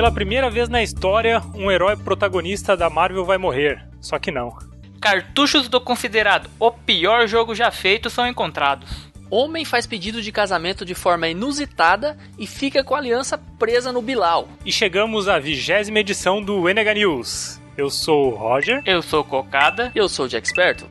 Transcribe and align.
Pela 0.00 0.10
primeira 0.10 0.48
vez 0.48 0.66
na 0.70 0.82
história, 0.82 1.42
um 1.54 1.70
herói 1.70 1.94
protagonista 1.94 2.74
da 2.74 2.88
Marvel 2.88 3.22
vai 3.22 3.36
morrer. 3.36 3.86
Só 4.00 4.18
que 4.18 4.30
não. 4.30 4.56
Cartuchos 4.98 5.68
do 5.68 5.78
considerado 5.78 6.48
o 6.58 6.70
pior 6.70 7.26
jogo 7.28 7.54
já 7.54 7.70
feito 7.70 8.08
são 8.08 8.26
encontrados. 8.26 8.88
Homem 9.28 9.62
faz 9.62 9.86
pedido 9.86 10.22
de 10.22 10.32
casamento 10.32 10.86
de 10.86 10.94
forma 10.94 11.28
inusitada 11.28 12.16
e 12.38 12.46
fica 12.46 12.82
com 12.82 12.94
a 12.94 12.98
aliança 12.98 13.36
presa 13.58 13.92
no 13.92 14.00
Bilal. 14.00 14.48
E 14.64 14.72
chegamos 14.72 15.28
à 15.28 15.38
vigésima 15.38 15.98
edição 15.98 16.42
do 16.42 16.66
Enega 16.66 16.94
News. 16.94 17.60
Eu 17.76 17.90
sou 17.90 18.32
o 18.32 18.34
Roger. 18.34 18.80
Eu 18.86 19.02
sou 19.02 19.22
Cocada. 19.22 19.92
Eu 19.94 20.08
sou 20.08 20.24
o 20.24 20.28
Jack 20.30 20.46
Experto. 20.46 20.88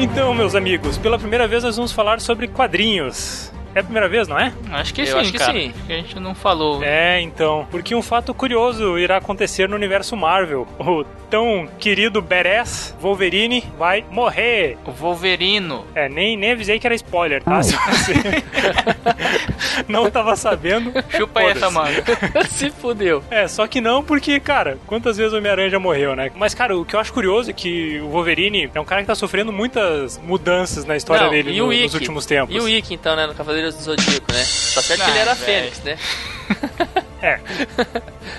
Então, 0.00 0.32
meus 0.32 0.54
amigos, 0.54 0.96
pela 0.96 1.18
primeira 1.18 1.48
vez 1.48 1.64
nós 1.64 1.74
vamos 1.74 1.90
falar 1.90 2.20
sobre 2.20 2.46
quadrinhos. 2.46 3.50
É 3.74 3.80
a 3.80 3.82
primeira 3.82 4.08
vez, 4.08 4.26
não 4.28 4.38
é? 4.38 4.52
Acho 4.72 4.92
que 4.94 5.02
Eu 5.02 5.06
sim, 5.06 5.18
acho 5.18 5.32
que 5.32 5.38
cara. 5.38 5.52
sim. 5.52 5.72
Que 5.86 5.92
a 5.92 5.96
gente 5.96 6.18
não 6.18 6.34
falou. 6.34 6.82
É, 6.82 7.20
então. 7.20 7.66
Porque 7.70 7.94
um 7.94 8.02
fato 8.02 8.32
curioso 8.34 8.98
irá 8.98 9.16
acontecer 9.18 9.68
no 9.68 9.76
universo 9.76 10.16
Marvel. 10.16 10.66
O 10.78 11.04
tão 11.30 11.68
querido 11.78 12.22
Badass 12.22 12.96
Wolverine 13.00 13.62
vai 13.78 14.02
morrer. 14.10 14.78
O 14.86 14.90
Wolverino. 14.90 15.84
É, 15.94 16.08
nem, 16.08 16.36
nem 16.36 16.52
avisei 16.52 16.78
que 16.78 16.86
era 16.86 16.94
spoiler, 16.94 17.42
tá? 17.42 17.62
Se 17.62 17.74
você 17.76 18.14
não 19.88 20.10
tava 20.10 20.34
sabendo. 20.36 20.92
Chupa 21.10 21.42
essa 21.42 21.70
manga. 21.70 22.02
Se 22.50 22.70
fudeu. 22.70 23.22
É, 23.30 23.46
só 23.46 23.66
que 23.66 23.80
não, 23.80 24.02
porque, 24.02 24.40
cara, 24.40 24.78
quantas 24.86 25.16
vezes 25.16 25.32
o 25.32 25.36
Homem-Aranha 25.38 25.70
já 25.70 25.78
morreu, 25.78 26.16
né? 26.16 26.30
Mas, 26.34 26.54
cara, 26.54 26.76
o 26.76 26.84
que 26.84 26.94
eu 26.96 27.00
acho 27.00 27.12
curioso 27.12 27.50
é 27.50 27.52
que 27.52 28.00
o 28.00 28.08
Wolverine 28.08 28.70
é 28.74 28.80
um 28.80 28.84
cara 28.84 29.02
que 29.02 29.06
tá 29.06 29.14
sofrendo 29.14 29.52
muitas 29.52 30.18
mudanças 30.18 30.84
na 30.84 30.96
história 30.96 31.24
Não, 31.24 31.30
dele 31.30 31.56
no- 31.58 31.66
nos 31.72 31.94
últimos 31.94 32.26
tempos. 32.26 32.54
E 32.54 32.58
o 32.58 32.68
Ikki, 32.68 32.94
então, 32.94 33.14
né? 33.14 33.26
No 33.26 33.34
Cavaleiros 33.58 33.74
do 33.74 33.82
Zodíaco, 33.82 34.32
né? 34.32 34.38
Tá 34.38 34.82
certo 34.82 35.04
que 35.04 35.10
ele 35.10 35.18
Ah, 35.18 35.22
era 35.22 35.34
velho. 35.34 35.72
Fênix, 35.72 35.82
né? 35.82 35.98
É. 37.20 37.40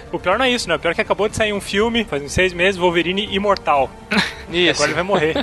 O 0.09 0.17
pior 0.17 0.37
não 0.39 0.45
é 0.45 0.49
isso, 0.49 0.69
né? 0.69 0.75
O 0.75 0.79
pior 0.79 0.91
é 0.91 0.93
que 0.93 1.01
acabou 1.01 1.27
de 1.27 1.35
sair 1.35 1.51
um 1.51 1.59
filme, 1.59 2.05
faz 2.05 2.23
uns 2.23 2.31
seis 2.31 2.53
meses, 2.53 2.79
Wolverine 2.79 3.27
imortal. 3.35 3.91
Isso. 4.49 4.81
Agora 4.81 4.87
ele 4.87 4.93
vai 4.93 5.03
morrer. 5.03 5.33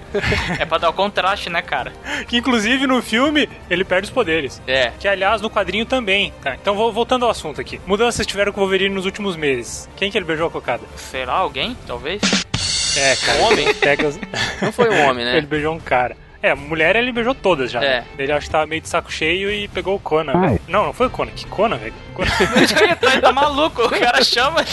É 0.58 0.64
pra 0.64 0.78
dar 0.78 0.88
o 0.88 0.92
contraste, 0.94 1.50
né, 1.50 1.60
cara? 1.60 1.92
que 2.26 2.38
inclusive 2.38 2.86
no 2.86 3.02
filme 3.02 3.46
ele 3.68 3.84
perde 3.84 4.06
os 4.06 4.10
poderes. 4.10 4.62
É. 4.66 4.90
Que 4.98 5.06
aliás 5.06 5.42
no 5.42 5.50
quadrinho 5.50 5.84
também. 5.84 6.32
Tá, 6.42 6.54
então 6.54 6.74
vo- 6.74 6.90
voltando 6.90 7.26
ao 7.26 7.30
assunto 7.30 7.60
aqui. 7.60 7.78
Mudanças 7.86 8.26
tiveram 8.26 8.52
com 8.52 8.60
o 8.60 8.64
Wolverine 8.64 8.94
nos 8.94 9.04
últimos 9.04 9.36
meses. 9.36 9.86
Quem 9.94 10.10
que 10.10 10.16
ele 10.16 10.24
beijou 10.24 10.46
a 10.46 10.50
cocada? 10.50 10.82
Será 10.96 11.34
alguém? 11.34 11.76
Talvez? 11.86 12.22
É, 12.96 13.14
cara. 13.16 13.38
Homem? 13.42 13.66
ele 13.66 13.74
Pega. 13.74 14.10
Não 14.62 14.72
foi 14.72 14.88
um 14.88 15.06
homem, 15.06 15.26
né? 15.26 15.36
ele 15.36 15.46
beijou 15.46 15.74
um 15.74 15.78
cara. 15.78 16.16
É, 16.42 16.54
mulher 16.54 16.94
ele 16.94 17.10
beijou 17.10 17.34
todas 17.34 17.70
já. 17.70 17.82
É. 17.82 18.00
né? 18.00 18.06
Ele 18.18 18.32
acho 18.32 18.46
que 18.46 18.52
tava 18.52 18.66
meio 18.66 18.80
de 18.80 18.88
saco 18.88 19.10
cheio 19.10 19.50
e 19.50 19.66
pegou 19.68 19.96
o 19.96 20.00
Conan, 20.00 20.40
velho. 20.40 20.60
Não, 20.68 20.86
não 20.86 20.92
foi 20.92 21.08
o 21.08 21.10
Conan. 21.10 21.32
Que 21.32 21.46
Conan, 21.46 21.76
velho? 21.76 21.94
Conan. 22.14 22.30
Ele 23.12 23.20
tá 23.20 23.32
maluco, 23.32 23.82
o 23.82 23.90
cara 23.90 24.22
chama. 24.22 24.64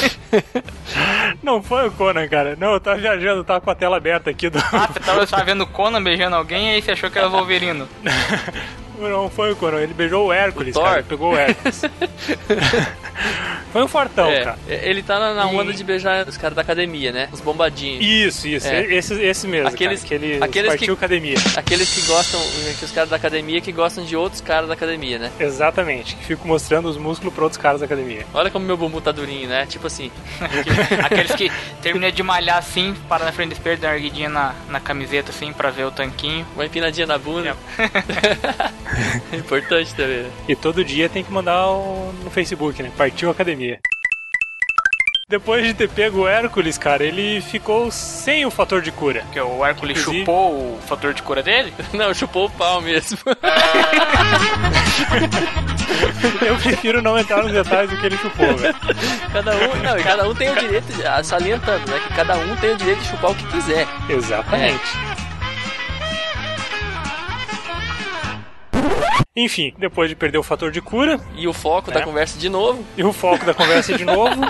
não 1.41 1.63
foi 1.63 1.87
o 1.87 1.91
Conan, 1.91 2.27
cara. 2.27 2.55
Não, 2.59 2.73
eu 2.73 2.79
tava 2.79 2.97
viajando, 2.97 3.43
tava 3.43 3.61
com 3.61 3.71
a 3.71 3.75
tela 3.75 3.97
aberta 3.97 4.29
aqui 4.29 4.49
do. 4.49 4.59
Ah, 4.59 4.87
você 4.91 4.99
tava, 4.99 5.25
tava 5.25 5.43
vendo 5.43 5.63
o 5.63 5.67
Conan 5.67 6.03
beijando 6.03 6.35
alguém 6.35 6.69
e 6.69 6.75
aí 6.75 6.81
você 6.81 6.91
achou 6.91 7.09
que 7.09 7.17
era 7.17 7.27
o 7.27 7.31
Wolverino. 7.31 7.87
Não 8.99 9.29
foi 9.29 9.51
o 9.51 9.55
Conan, 9.55 9.79
ele 9.81 9.93
beijou 9.93 10.27
o 10.27 10.33
Hércules, 10.33 10.75
O 10.75 10.81
cara. 10.81 10.99
Ele 10.99 11.07
pegou 11.07 11.33
o 11.33 11.37
Hércules. 11.37 11.81
foi 13.71 13.83
um 13.83 13.87
fortão, 13.87 14.29
É, 14.29 14.43
cara. 14.43 14.57
ele 14.67 15.03
tá 15.03 15.19
na, 15.19 15.33
na 15.33 15.51
E- 15.51 15.55
onda 15.55 15.73
de 15.73 15.83
beijar 15.83 16.27
os 16.27 16.37
caras 16.37 16.55
da 16.55 16.61
academia, 16.61 17.11
né? 17.11 17.29
Os 17.31 17.41
bombadinhos. 17.41 18.03
Isso, 18.05 18.47
isso. 18.47 18.67
É. 18.67 18.85
Esse, 18.93 19.13
esse 19.21 19.47
mesmo, 19.47 19.67
Aqueles- 19.67 20.01
cara, 20.03 20.07
que 20.19 20.25
ele 20.25 20.43
aqueles 20.43 20.69
partiu 20.69 20.95
que- 20.95 21.03
academia. 21.05 21.35
Aqueles 21.55 21.93
que 21.93 22.01
gostam, 22.07 22.39
que 22.79 22.85
os 22.85 22.91
caras 22.91 23.09
da 23.09 23.15
academia 23.15 23.59
que 23.61 23.71
gostam 23.71 24.05
de 24.05 24.15
outros 24.15 24.41
caras 24.41 24.67
da 24.67 24.73
academia, 24.73 25.19
né? 25.19 25.31
Exatamente, 25.39 26.15
que 26.15 26.25
fico 26.25 26.47
mostrando 26.47 26.87
os 26.87 26.97
músculos 26.97 27.33
pra 27.33 27.43
outros 27.43 27.61
caras 27.61 27.79
da 27.81 27.85
academia. 27.85 28.25
Olha 28.33 28.49
como 28.49 28.65
meu 28.65 28.77
bumbum 28.77 29.01
tá 29.01 29.11
durinho, 29.11 29.49
né? 29.49 29.65
Tipo 29.65 29.87
assim. 29.87 30.11
Aqueles 31.03 31.33
que 31.35 31.51
terminam 31.81 32.11
de 32.11 32.23
malhar 32.23 32.57
assim, 32.57 32.95
para 33.09 33.25
na 33.25 33.31
frente 33.31 33.49
do 33.49 33.53
espelho, 33.53 33.77
dá 33.77 33.89
uma 33.89 33.95
erguidinha 33.95 34.29
na, 34.29 34.53
na 34.69 34.79
camiseta 34.79 35.31
assim 35.31 35.51
pra 35.51 35.69
ver 35.69 35.85
o 35.85 35.91
tanquinho. 35.91 36.45
Uma 36.55 36.65
empinadinha 36.65 37.05
na 37.07 37.17
bunda. 37.17 37.55
É 37.77 37.85
Importante 39.33 39.93
também. 39.95 40.23
né? 40.23 40.31
E 40.47 40.55
todo 40.55 40.83
dia 40.83 41.09
tem 41.09 41.23
que 41.23 41.31
mandar 41.31 41.67
o- 41.69 42.13
no 42.23 42.29
Facebook, 42.29 42.81
né? 42.83 42.91
Partiu 42.97 43.29
academia. 43.29 43.79
Depois 45.27 45.65
de 45.65 45.73
ter 45.73 45.89
pego 45.89 46.19
o 46.21 46.27
Hércules, 46.27 46.77
cara, 46.77 47.03
ele 47.03 47.41
ficou 47.41 47.89
sem 47.89 48.45
o 48.45 48.51
fator 48.51 48.79
de 48.79 48.91
cura. 48.91 49.21
Porque 49.21 49.39
o 49.41 49.65
Hércules 49.65 49.97
Inclusive- 49.99 50.19
chupou 50.23 50.51
o 50.75 50.79
fator 50.85 51.15
de 51.15 51.23
cura 51.23 51.41
dele. 51.41 51.73
Não, 51.93 52.13
chupou 52.13 52.45
o 52.45 52.49
pau 52.51 52.79
mesmo. 52.79 53.17
Eu 56.45 56.55
prefiro 56.57 57.01
não 57.01 57.17
entrar 57.17 57.41
nos 57.43 57.51
detalhes 57.51 57.89
do 57.89 57.97
que 57.97 58.05
ele 58.05 58.17
chupou, 58.17 58.55
velho. 58.55 58.75
cada 59.31 59.55
um, 59.55 59.75
não, 59.81 60.03
cada 60.03 60.27
um 60.29 60.35
tem 60.35 60.49
o 60.51 60.55
direito, 60.55 60.85
de, 60.93 61.23
salientando, 61.25 61.89
né? 61.89 61.99
Que 62.07 62.13
cada 62.13 62.37
um 62.37 62.55
tem 62.57 62.71
o 62.73 62.77
direito 62.77 62.99
de 62.99 63.07
chupar 63.07 63.31
o 63.31 63.35
que 63.35 63.45
quiser. 63.47 63.87
Exatamente. 64.09 64.81
Enfim, 69.35 69.73
depois 69.77 70.09
de 70.09 70.15
perder 70.15 70.37
o 70.37 70.43
fator 70.43 70.71
de 70.71 70.79
cura 70.81 71.19
E 71.35 71.45
o 71.47 71.51
foco 71.51 71.91
É. 71.91 71.93
da 71.95 72.01
conversa 72.01 72.39
de 72.39 72.47
novo. 72.47 72.85
e 72.97 73.03
o 73.03 73.11
foco 73.11 73.45
da 73.45 73.53
conversa 73.53 73.97
de 73.97 74.05
novo, 74.05 74.41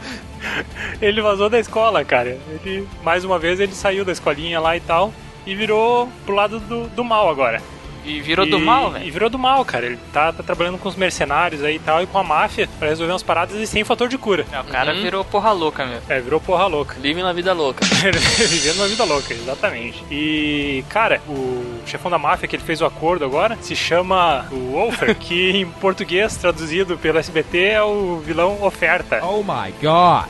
ele 1.00 1.20
vazou 1.22 1.48
da 1.48 1.58
escola, 1.58 2.04
cara. 2.04 2.38
Ele, 2.64 2.86
mais 3.02 3.24
uma 3.24 3.38
vez, 3.38 3.58
ele 3.58 3.72
saiu 3.74 4.04
da 4.04 4.12
escolinha 4.12 4.60
lá 4.60 4.76
e 4.76 4.80
tal 4.80 5.12
e 5.46 5.54
virou 5.54 6.08
pro 6.26 6.34
lado 6.34 6.60
do, 6.60 6.88
do 6.88 7.02
mal 7.04 7.30
agora. 7.30 7.62
E 8.06 8.20
virou 8.20 8.46
E- 8.46 8.50
do 8.50 8.58
mal, 8.60 8.90
E 8.90 8.92
velho. 9.00 9.12
virou 9.12 9.28
do 9.30 9.38
mal, 9.38 9.64
cara. 9.64 9.86
Ele 9.86 9.98
tá, 10.12 10.32
tá 10.32 10.42
trabalhando 10.42 10.78
com 10.78 10.88
os 10.88 10.94
mercenários 10.96 11.62
aí 11.64 11.76
e 11.76 11.78
tal, 11.78 12.02
e 12.02 12.06
com 12.06 12.18
a 12.18 12.22
máfia 12.22 12.68
pra 12.78 12.88
resolver 12.88 13.12
umas 13.12 13.22
paradas 13.22 13.56
e 13.56 13.66
sem 13.66 13.82
fator 13.84 14.08
de 14.08 14.16
cura. 14.16 14.46
É, 14.52 14.60
O 14.60 14.64
cara 14.64 14.94
Uhum. 14.94 15.02
virou 15.02 15.24
porra 15.24 15.52
louca 15.52 15.84
mesmo. 15.84 16.02
É, 16.08 16.20
virou 16.20 16.40
porra 16.40 16.66
louca. 16.66 16.94
Vive 17.00 17.22
na 17.22 17.32
vida 17.32 17.52
louca. 17.52 17.84
Vivendo 17.84 18.76
uma 18.76 18.88
vida 18.88 19.04
louca, 19.04 19.34
exatamente. 19.34 20.04
E, 20.10 20.84
cara, 20.88 21.20
o 21.28 21.80
chefão 21.86 22.10
da 22.10 22.18
máfia 22.18 22.46
que 22.48 22.56
ele 22.56 22.62
fez 22.62 22.80
o 22.80 22.84
acordo 22.86 23.24
agora 23.24 23.58
se 23.60 23.74
chama 23.74 24.46
o 24.52 24.72
Wolfer, 24.72 25.14
que 25.16 25.50
em 25.50 25.66
português, 25.66 26.36
traduzido 26.36 26.96
pelo 26.98 27.18
SBT, 27.18 27.58
é 27.58 27.82
o 27.82 28.18
vilão 28.24 28.62
oferta. 28.62 29.20
Oh 29.24 29.42
my 29.42 29.72
god. 29.82 30.26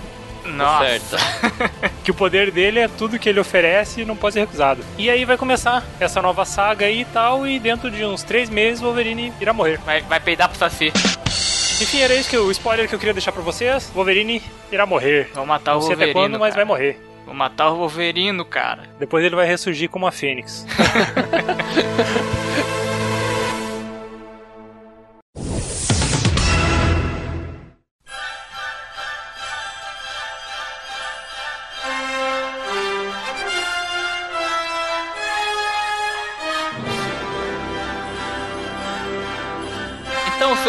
Nossa. 0.47 1.17
Que 2.05 2.11
o 2.13 2.15
poder 2.15 2.53
dele 2.53 2.79
é 2.79 2.87
tudo 2.87 3.19
que 3.19 3.29
ele 3.29 3.41
oferece 3.41 4.03
e 4.03 4.05
não 4.05 4.15
pode 4.17 4.35
ser 4.35 4.41
recusado. 4.41 4.81
E 4.97 5.11
aí 5.11 5.25
vai 5.25 5.37
começar 5.37 5.85
essa 5.99 6.23
nova 6.23 6.45
saga 6.45 6.87
aí 6.87 7.01
e 7.01 7.05
tal, 7.07 7.45
e 7.45 7.59
dentro 7.59 7.91
de 7.91 8.05
uns 8.05 8.23
três 8.23 8.49
meses 8.49 8.81
o 8.81 8.85
Wolverine 8.85 9.33
irá 9.41 9.53
morrer. 9.53 9.79
Vai, 9.85 10.03
vai 10.03 10.21
peidar 10.21 10.49
pro 10.49 10.57
Saci. 10.57 10.93
Enfim, 11.83 12.01
era 12.01 12.15
isso 12.15 12.31
que 12.31 12.37
o 12.39 12.49
spoiler 12.53 12.89
que 12.89 12.95
eu 12.95 12.99
queria 12.99 13.13
deixar 13.13 13.33
pra 13.33 13.43
vocês. 13.43 13.91
Wolverine 13.93 14.41
irá 14.71 14.87
morrer. 14.87 15.31
Vou 15.35 15.45
matar 15.45 15.73
o 15.73 15.81
Não 15.81 15.83
sei 15.83 15.95
até 15.95 16.13
quando, 16.13 16.39
mas 16.39 16.55
vai 16.55 16.65
cara. 16.65 16.67
morrer. 16.67 17.01
Vou 17.27 17.35
matar 17.35 17.71
o 17.71 17.77
Wolverino, 17.79 18.45
cara. 18.45 18.85
Depois 19.01 19.25
ele 19.25 19.35
vai 19.35 19.47
ressurgir 19.49 19.91
como 19.91 20.07
a 20.07 20.13
Fênix. 20.13 20.65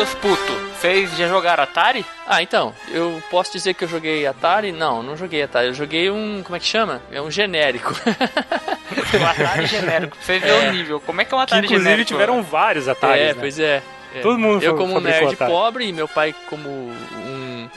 seus 0.07 0.13
putos, 0.15 0.55
vocês 0.79 1.17
já 1.17 1.27
jogaram 1.27 1.63
Atari? 1.63 2.05
Ah, 2.25 2.41
então, 2.41 2.73
eu 2.89 3.21
posso 3.29 3.51
dizer 3.51 3.73
que 3.73 3.83
eu 3.83 3.87
joguei 3.87 4.25
Atari? 4.27 4.71
Não, 4.71 5.01
não 5.03 5.15
joguei 5.17 5.41
Atari. 5.43 5.67
Eu 5.67 5.73
joguei 5.73 6.09
um. 6.09 6.41
Como 6.43 6.55
é 6.55 6.59
que 6.59 6.65
chama? 6.65 7.01
É 7.11 7.21
um 7.21 7.29
genérico. 7.31 7.93
O 8.87 9.25
Atari 9.25 9.65
genérico. 9.67 10.15
Pra 10.17 10.25
Você 10.25 10.39
vê 10.39 10.49
É. 10.49 10.69
o 10.69 10.71
nível. 10.71 10.99
Como 11.01 11.21
é 11.21 11.25
que 11.25 11.33
é 11.33 11.37
um 11.37 11.39
Que 11.39 11.43
Atari 11.45 11.65
inclusive 11.65 11.83
genérico? 11.89 12.07
tiveram 12.07 12.41
vários 12.41 12.87
Ataris, 12.87 13.21
é, 13.21 13.27
né? 13.27 13.35
pois 13.39 13.59
é. 13.59 13.81
é. 14.15 14.19
Todo 14.21 14.37
mundo 14.39 14.63
Eu, 14.63 14.75
como 14.75 14.95
um 14.97 14.99
nerd 15.01 15.33
Atari. 15.33 15.51
pobre 15.51 15.87
e 15.87 15.93
meu 15.93 16.07
pai, 16.07 16.33
como 16.49 16.67
um, 16.69 16.93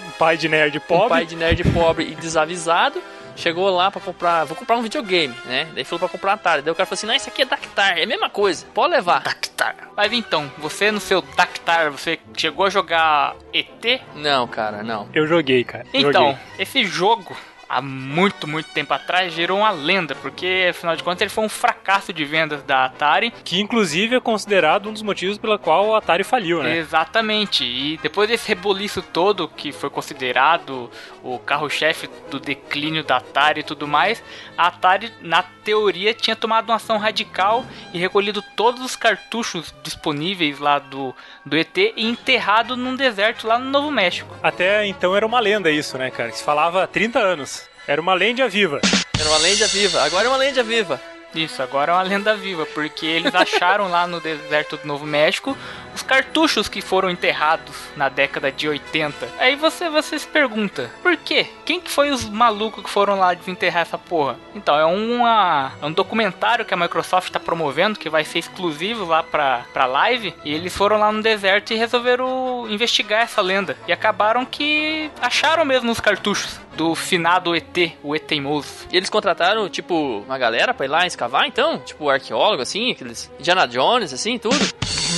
Um 0.07 0.11
pai 0.19 0.37
de 0.37 0.49
nerd 0.49 0.79
um 0.79 0.81
pobre. 0.81 1.09
pai 1.09 1.27
de 1.27 1.37
nerd 1.37 1.65
pobre 1.73 2.05
e 2.11 2.15
desavisado, 2.15 3.03
chegou 3.37 3.69
lá 3.71 3.91
pra 3.91 4.01
comprar. 4.01 4.45
Vou 4.45 4.57
comprar 4.57 4.77
um 4.77 4.83
videogame, 4.83 5.35
né? 5.45 5.69
Daí 5.75 5.85
falou 5.85 6.01
pra 6.01 6.09
comprar 6.09 6.33
Atari. 6.35 6.63
Daí 6.63 6.73
o 6.73 6.75
cara 6.75 6.87
falou 6.87 6.95
assim: 6.99 7.07
Não, 7.07 7.15
isso 7.15 7.29
aqui 7.29 7.43
é 7.43 7.45
Dactar, 7.47 7.99
é 7.99 8.05
a 8.05 8.07
mesma 8.07 8.31
coisa, 8.31 8.67
pode 8.75 8.93
levar. 8.95 9.23
Dactar. 9.23 9.77
Mas 9.97 10.13
então, 10.13 10.51
você 10.59 10.91
no 10.91 11.01
seu 11.01 11.21
Dactar, 11.23 11.91
você 11.91 12.19
chegou 12.37 12.67
a 12.67 12.71
jogar 12.71 13.35
ET? 13.53 14.01
Não, 14.15 14.47
cara, 14.47 14.83
não. 14.83 15.09
Eu 15.13 15.27
joguei, 15.27 15.65
cara. 15.65 15.85
Então, 15.93 16.13
Joguei. 16.13 16.37
esse 16.59 16.85
jogo, 16.85 17.37
há 17.71 17.81
muito, 17.81 18.49
muito 18.49 18.69
tempo 18.71 18.93
atrás, 18.93 19.33
gerou 19.33 19.61
uma 19.61 19.71
lenda, 19.71 20.17
porque 20.17 20.67
afinal 20.71 20.97
de 20.97 21.05
contas 21.05 21.21
ele 21.21 21.31
foi 21.31 21.45
um 21.45 21.49
fracasso 21.49 22.13
de 22.13 22.25
vendas 22.25 22.65
da 22.65 22.87
Atari. 22.87 23.33
Que 23.45 23.61
inclusive 23.61 24.17
é 24.17 24.21
considerado 24.21 24.89
um 24.89 24.93
dos 24.93 25.03
motivos 25.03 25.39
pela 25.39 25.57
qual 25.57 25.95
a 25.95 25.99
Atari 25.99 26.25
faliu, 26.25 26.65
né? 26.65 26.77
Exatamente. 26.77 27.65
E 27.65 27.97
depois 28.03 28.29
desse 28.29 28.49
reboliço 28.49 29.01
todo, 29.01 29.47
que 29.47 29.71
foi 29.71 29.89
considerado 29.89 30.91
o 31.23 31.39
carro-chefe 31.39 32.11
do 32.29 32.41
declínio 32.41 33.05
da 33.05 33.19
Atari 33.19 33.61
e 33.61 33.65
tudo 33.65 33.87
mais, 33.87 34.21
a 34.59 34.67
Atari, 34.67 35.13
na 35.21 35.43
teoria, 35.43 36.13
tinha 36.13 36.35
tomado 36.35 36.71
uma 36.71 36.77
ação 36.77 36.99
radical 36.99 37.65
e 37.93 37.99
recolhido 37.99 38.43
todos 38.57 38.85
os 38.85 38.97
cartuchos 38.97 39.73
disponíveis 39.85 40.59
lá 40.59 40.79
do, 40.81 41.15
do 41.47 41.57
ET 41.57 41.77
e 41.77 41.93
enterrado 42.05 42.77
num 42.77 42.97
deserto 42.97 43.47
lá 43.47 43.59
no 43.59 43.71
Novo 43.71 43.91
México. 43.91 44.35
Até 44.43 44.85
então 44.87 45.15
era 45.17 45.25
uma 45.25 45.39
lenda 45.39 45.71
isso, 45.71 45.97
né, 45.97 46.11
cara? 46.11 46.33
Se 46.33 46.43
falava 46.43 46.83
há 46.83 46.87
30 46.87 47.19
anos. 47.19 47.60
Era 47.91 48.01
uma 48.01 48.15
lenda 48.15 48.49
viva. 48.49 48.81
Era 49.19 49.29
uma 49.29 49.39
lenda 49.39 49.67
viva. 49.67 50.01
Agora 50.05 50.27
é 50.27 50.29
uma 50.29 50.37
lenda 50.37 50.63
viva. 50.63 51.01
Isso, 51.35 51.61
agora 51.61 51.91
é 51.91 51.95
uma 51.97 52.03
lenda 52.03 52.37
viva, 52.37 52.65
porque 52.67 53.05
eles 53.05 53.35
acharam 53.35 53.89
lá 53.89 54.07
no 54.07 54.21
deserto 54.23 54.77
do 54.77 54.87
Novo 54.87 55.05
México 55.05 55.59
os 56.01 56.03
cartuchos 56.03 56.69
que 56.69 56.81
foram 56.81 57.11
enterrados 57.11 57.77
na 57.97 58.09
década 58.09 58.51
de 58.51 58.69
80. 58.69 59.29
Aí 59.39 59.55
você, 59.55 59.89
você 59.91 60.19
se 60.19 60.27
pergunta, 60.27 60.91
por 61.03 61.17
quê? 61.17 61.47
Quem 61.65 61.81
que 61.81 61.91
foi 61.91 62.11
os 62.11 62.29
malucos 62.29 62.83
que 62.83 62.91
foram 62.91 63.19
lá 63.19 63.35
desenterrar 63.35 63.83
essa 63.83 63.99
porra? 63.99 64.37
Então, 64.55 64.79
é, 64.79 64.85
uma, 64.85 65.73
é 65.81 65.87
um 65.87 65.93
documentário 65.93 66.65
que 66.65 66.73
a 66.73 66.77
Microsoft 66.77 67.29
está 67.29 67.39
promovendo, 67.39 67.99
que 67.99 68.09
vai 68.09 68.25
ser 68.25 68.39
exclusivo 68.39 69.05
lá 69.05 69.23
pra, 69.23 69.65
pra 69.73 69.87
live, 69.87 70.35
e 70.45 70.55
eles 70.55 70.75
foram 70.75 70.99
lá 70.99 71.13
no 71.13 71.23
deserto 71.23 71.73
e 71.73 71.77
resolveram 71.77 72.67
investigar 72.69 73.23
essa 73.23 73.43
lenda. 73.43 73.77
E 73.87 73.93
acabaram 73.93 74.45
que 74.45 75.11
acharam 75.21 75.65
mesmo 75.65 75.91
os 75.91 76.01
cartuchos 76.01 76.59
do 76.77 76.95
finado 76.95 77.55
ET, 77.55 77.93
o 78.03 78.17
ET 78.17 78.23
teimoso. 78.23 78.87
E 78.91 78.97
eles 78.97 79.11
contrataram, 79.11 79.69
tipo, 79.69 80.23
uma 80.25 80.39
galera 80.39 80.73
pra 80.73 80.87
ir 80.87 80.89
lá 80.89 81.07
escavar, 81.07 81.47
então? 81.47 81.79
Tipo, 81.79 82.09
arqueólogo, 82.09 82.63
assim, 82.63 82.93
aqueles 82.93 83.31
Indiana 83.39 83.67
Jones, 83.67 84.13
assim, 84.13 84.39
tudo? 84.39 84.57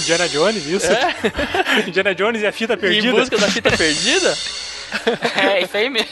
Indiana 0.03 0.29
Jones, 0.29 0.67
isso? 0.67 0.93
É? 0.93 1.15
Indiana 1.89 2.15
Jones 2.15 2.43
e 2.43 2.47
a 2.47 2.53
fita 2.53 2.75
em 2.75 2.79
perdida. 2.79 3.13
busca 3.19 3.39
da 3.39 3.49
fita 3.49 3.71
perdida? 3.77 4.35
É, 5.43 5.63
isso 5.63 5.75
aí 5.75 5.89
mesmo. 5.89 6.11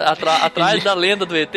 Atra- 0.00 0.36
atrás 0.44 0.84
da 0.84 0.92
lenda 0.92 1.24
do 1.24 1.34
ET? 1.34 1.50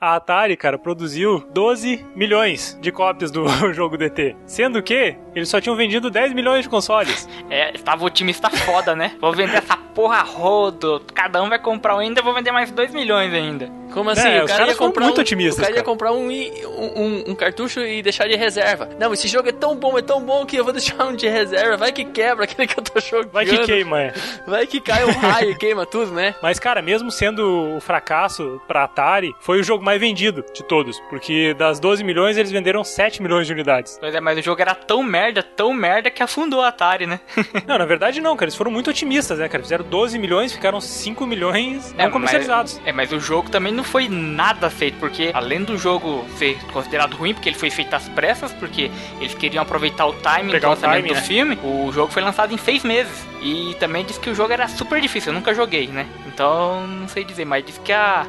A 0.00 0.16
Atari, 0.16 0.56
cara, 0.56 0.76
produziu 0.78 1.46
12 1.54 2.04
milhões 2.16 2.76
de 2.80 2.90
cópias 2.90 3.30
do 3.30 3.46
jogo 3.72 3.96
DT. 3.96 4.34
Sendo 4.46 4.82
que 4.82 5.14
eles 5.32 5.48
só 5.48 5.60
tinham 5.60 5.76
vendido 5.76 6.10
10 6.10 6.32
milhões 6.32 6.64
de 6.64 6.68
consoles. 6.70 7.28
É, 7.48 7.70
tava 7.72 8.04
otimista 8.04 8.50
foda, 8.50 8.96
né? 8.96 9.14
Vou 9.20 9.32
vender 9.32 9.58
essa 9.58 9.76
porra 9.76 10.22
rodo. 10.22 11.00
Cada 11.14 11.40
um 11.40 11.48
vai 11.48 11.60
comprar 11.60 11.94
um 11.94 12.00
ainda, 12.00 12.20
vou 12.20 12.34
vender 12.34 12.50
mais 12.50 12.72
2 12.72 12.92
milhões 12.92 13.32
ainda. 13.32 13.70
Como 13.92 14.10
assim? 14.10 14.28
É, 14.28 14.40
o 14.40 14.44
os 14.44 14.46
cara 14.50 14.58
caras 14.60 14.72
ia 14.74 14.78
comprar 14.78 15.04
muito 15.04 15.18
um, 15.18 15.20
otimistas, 15.20 15.58
O 15.58 15.60
cara 15.60 15.70
ia 15.70 15.74
cara. 15.76 15.84
comprar 15.86 16.12
um, 16.12 16.28
um, 16.30 17.02
um- 17.02 17.24
um 17.28 17.34
cartucho 17.34 17.80
e 17.80 18.02
deixar 18.02 18.28
de 18.28 18.36
reserva. 18.36 18.88
Não, 18.98 19.12
esse 19.12 19.28
jogo 19.28 19.48
é 19.48 19.52
tão 19.52 19.76
bom, 19.76 19.98
é 19.98 20.02
tão 20.02 20.22
bom 20.22 20.44
que 20.46 20.56
eu 20.56 20.64
vou 20.64 20.72
deixar 20.72 21.04
um 21.06 21.14
de 21.14 21.28
reserva. 21.28 21.76
Vai 21.76 21.92
que 21.92 22.04
quebra 22.04 22.44
aquele 22.44 22.66
que 22.68 22.78
eu 22.78 22.82
tô 22.84 23.00
jogando. 23.00 23.30
Vai 23.32 23.44
que 23.46 23.58
queima, 23.58 24.00
é. 24.02 24.14
Vai 24.46 24.66
que 24.66 24.80
cai 24.80 25.04
um 25.04 25.12
raio 25.12 25.50
e 25.50 25.54
queima 25.58 25.84
tudo, 25.86 26.12
né? 26.12 26.34
Mas, 26.42 26.58
cara, 26.58 26.80
mesmo 26.82 27.10
sendo 27.10 27.76
o 27.76 27.80
fracasso 27.80 28.60
pra 28.66 28.84
Atari, 28.84 29.34
foi 29.40 29.60
o 29.60 29.62
jogo 29.62 29.84
mais 29.84 30.00
vendido 30.00 30.44
de 30.54 30.62
todos. 30.64 30.98
Porque 31.10 31.54
das 31.54 31.78
12 31.80 32.02
milhões, 32.04 32.36
eles 32.36 32.50
venderam 32.50 32.82
7 32.84 33.22
milhões 33.22 33.46
de 33.46 33.52
unidades. 33.52 33.96
Pois 34.00 34.14
é, 34.14 34.20
mas 34.20 34.38
o 34.38 34.42
jogo 34.42 34.60
era 34.62 34.74
tão 34.74 35.02
merda, 35.02 35.42
tão 35.42 35.72
merda 35.72 36.10
que 36.10 36.22
afundou 36.22 36.60
a 36.62 36.68
Atari, 36.68 37.06
né? 37.06 37.20
Não, 37.66 37.78
na 37.78 37.84
verdade 37.84 38.20
não, 38.20 38.36
cara. 38.36 38.44
Eles 38.46 38.56
foram 38.56 38.70
muito 38.70 38.90
otimistas, 38.90 39.38
né, 39.38 39.48
cara? 39.48 39.62
Fizeram 39.62 39.84
12 39.84 40.18
milhões, 40.18 40.52
ficaram 40.52 40.80
5 40.80 41.26
milhões 41.26 41.92
não 41.94 42.04
É, 42.06 42.10
comercializados. 42.10 42.78
Mas, 42.78 42.86
é, 42.86 42.92
mas 42.92 43.12
o 43.12 43.20
jogo 43.20 43.50
também 43.50 43.72
não 43.72 43.79
foi 43.82 44.08
nada 44.08 44.70
feito, 44.70 44.98
porque 44.98 45.30
além 45.32 45.62
do 45.62 45.76
jogo 45.76 46.24
ser 46.36 46.58
considerado 46.72 47.14
ruim, 47.14 47.34
porque 47.34 47.48
ele 47.48 47.56
foi 47.56 47.70
feito 47.70 47.94
às 47.94 48.08
pressas, 48.08 48.52
porque 48.52 48.90
eles 49.20 49.34
queriam 49.34 49.62
aproveitar 49.62 50.06
o 50.06 50.12
timing 50.14 50.52
Pegar 50.52 50.68
do 50.68 50.74
lançamento 50.74 50.96
timing, 51.02 51.08
do 51.08 51.14
né? 51.14 51.22
filme, 51.22 51.58
o 51.62 51.92
jogo 51.92 52.12
foi 52.12 52.22
lançado 52.22 52.52
em 52.52 52.58
seis 52.58 52.82
meses. 52.84 53.26
E 53.42 53.74
também 53.80 54.04
disse 54.04 54.20
que 54.20 54.30
o 54.30 54.34
jogo 54.34 54.52
era 54.52 54.68
super 54.68 55.00
difícil, 55.00 55.32
eu 55.32 55.34
nunca 55.34 55.54
joguei, 55.54 55.86
né? 55.86 56.06
Então 56.26 56.86
não 56.86 57.08
sei 57.08 57.24
dizer, 57.24 57.44
mas 57.44 57.64
disse 57.64 57.80
que 57.80 57.92
a. 57.92 58.26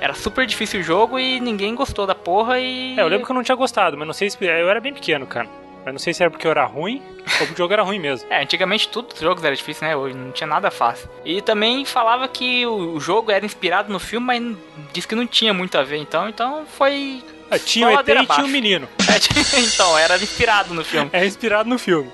Era 0.00 0.14
super 0.14 0.46
difícil 0.46 0.78
o 0.78 0.82
jogo 0.82 1.18
e 1.18 1.40
ninguém 1.40 1.74
gostou 1.74 2.06
da 2.06 2.14
porra 2.14 2.60
e. 2.60 2.96
É, 2.96 3.02
eu 3.02 3.08
lembro 3.08 3.26
que 3.26 3.32
eu 3.32 3.34
não 3.34 3.42
tinha 3.42 3.56
gostado, 3.56 3.96
mas 3.96 4.06
não 4.06 4.14
sei 4.14 4.30
se. 4.30 4.38
Eu 4.40 4.68
era 4.68 4.80
bem 4.80 4.94
pequeno, 4.94 5.26
cara. 5.26 5.48
Mas 5.88 5.94
não 5.94 5.98
sei 5.98 6.12
se 6.12 6.22
era 6.22 6.30
porque 6.30 6.46
eu 6.46 6.50
era 6.50 6.66
ruim 6.66 7.02
ou 7.40 7.46
porque 7.46 7.54
o 7.54 7.56
jogo 7.56 7.72
era 7.72 7.82
ruim 7.82 7.98
mesmo. 7.98 8.30
É, 8.30 8.42
antigamente 8.42 8.88
tudo 8.88 9.14
os 9.14 9.20
jogos 9.20 9.42
era 9.42 9.56
difícil, 9.56 9.88
né? 9.88 9.96
Hoje 9.96 10.14
não 10.14 10.30
tinha 10.30 10.46
nada 10.46 10.70
fácil. 10.70 11.08
E 11.24 11.40
também 11.40 11.82
falava 11.86 12.28
que 12.28 12.66
o, 12.66 13.00
jogo 13.00 13.30
era 13.30 13.46
inspirado 13.46 13.90
no 13.90 13.98
filme, 13.98 14.26
mas 14.26 14.56
disse 14.92 15.08
que 15.08 15.14
não 15.14 15.26
tinha 15.26 15.54
muito 15.54 15.78
a 15.78 15.82
ver, 15.82 15.96
então, 15.96 16.28
então 16.28 16.66
foi. 16.66 17.24
Ah, 17.50 17.58
tinha 17.58 17.88
o 17.88 17.98
ET 17.98 18.06
e 18.06 18.26
tinha 18.26 18.44
o 18.44 18.48
menino. 18.48 18.86
É, 19.08 19.60
então, 19.60 19.96
era 19.98 20.16
inspirado 20.18 20.74
no 20.74 20.84
filme. 20.84 21.08
É 21.14 21.24
inspirado 21.24 21.68
no 21.68 21.78
filme. 21.78 22.12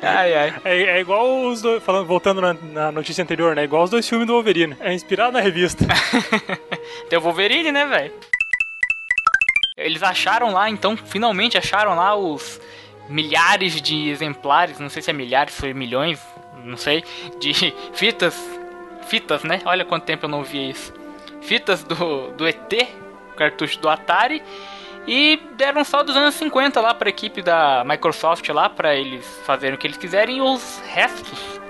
Ai, 0.00 0.34
ai. 0.34 0.54
É, 0.64 0.82
é 0.82 1.00
igual 1.00 1.44
os 1.44 1.60
dois. 1.60 1.82
Falando, 1.82 2.06
voltando 2.06 2.40
na, 2.40 2.54
na 2.54 2.90
notícia 2.90 3.22
anterior, 3.22 3.54
né? 3.54 3.64
Igual 3.64 3.84
os 3.84 3.90
dois 3.90 4.08
filmes 4.08 4.26
do 4.26 4.32
Wolverine. 4.32 4.74
É 4.80 4.94
inspirado 4.94 5.32
na 5.32 5.40
revista. 5.40 5.84
Tem 7.10 7.18
o 7.18 7.22
Wolverine, 7.22 7.70
né, 7.70 7.84
velho? 7.84 8.14
Eles 9.76 10.02
acharam 10.02 10.52
lá, 10.52 10.68
então, 10.70 10.96
finalmente 10.96 11.58
acharam 11.58 11.94
lá 11.94 12.16
os 12.16 12.58
milhares 13.08 13.80
de 13.80 14.08
exemplares, 14.08 14.78
não 14.78 14.88
sei 14.88 15.02
se 15.02 15.10
é 15.10 15.12
milhares, 15.12 15.56
foi 15.56 15.72
milhões, 15.72 16.20
não 16.64 16.76
sei, 16.76 17.04
de 17.38 17.52
fitas, 17.94 18.36
fitas, 19.06 19.42
né? 19.42 19.60
Olha 19.64 19.84
quanto 19.84 20.04
tempo 20.04 20.26
eu 20.26 20.28
não 20.30 20.42
via 20.42 20.70
isso. 20.70 20.92
Fitas 21.40 21.82
do, 21.82 22.30
do 22.32 22.46
ET, 22.46 22.72
cartucho 23.36 23.78
do 23.80 23.88
Atari, 23.88 24.42
e 25.06 25.40
deram 25.56 25.84
só 25.84 26.02
dos 26.02 26.16
anos 26.16 26.34
50 26.34 26.80
lá 26.80 26.92
pra 26.92 27.08
equipe 27.08 27.40
da 27.40 27.82
Microsoft 27.84 28.46
lá, 28.50 28.68
pra 28.68 28.94
eles 28.94 29.24
fazerem 29.44 29.74
o 29.74 29.78
que 29.78 29.86
eles 29.86 29.96
quiserem, 29.96 30.38
e 30.38 30.40
os 30.42 30.82
restos 30.86 31.60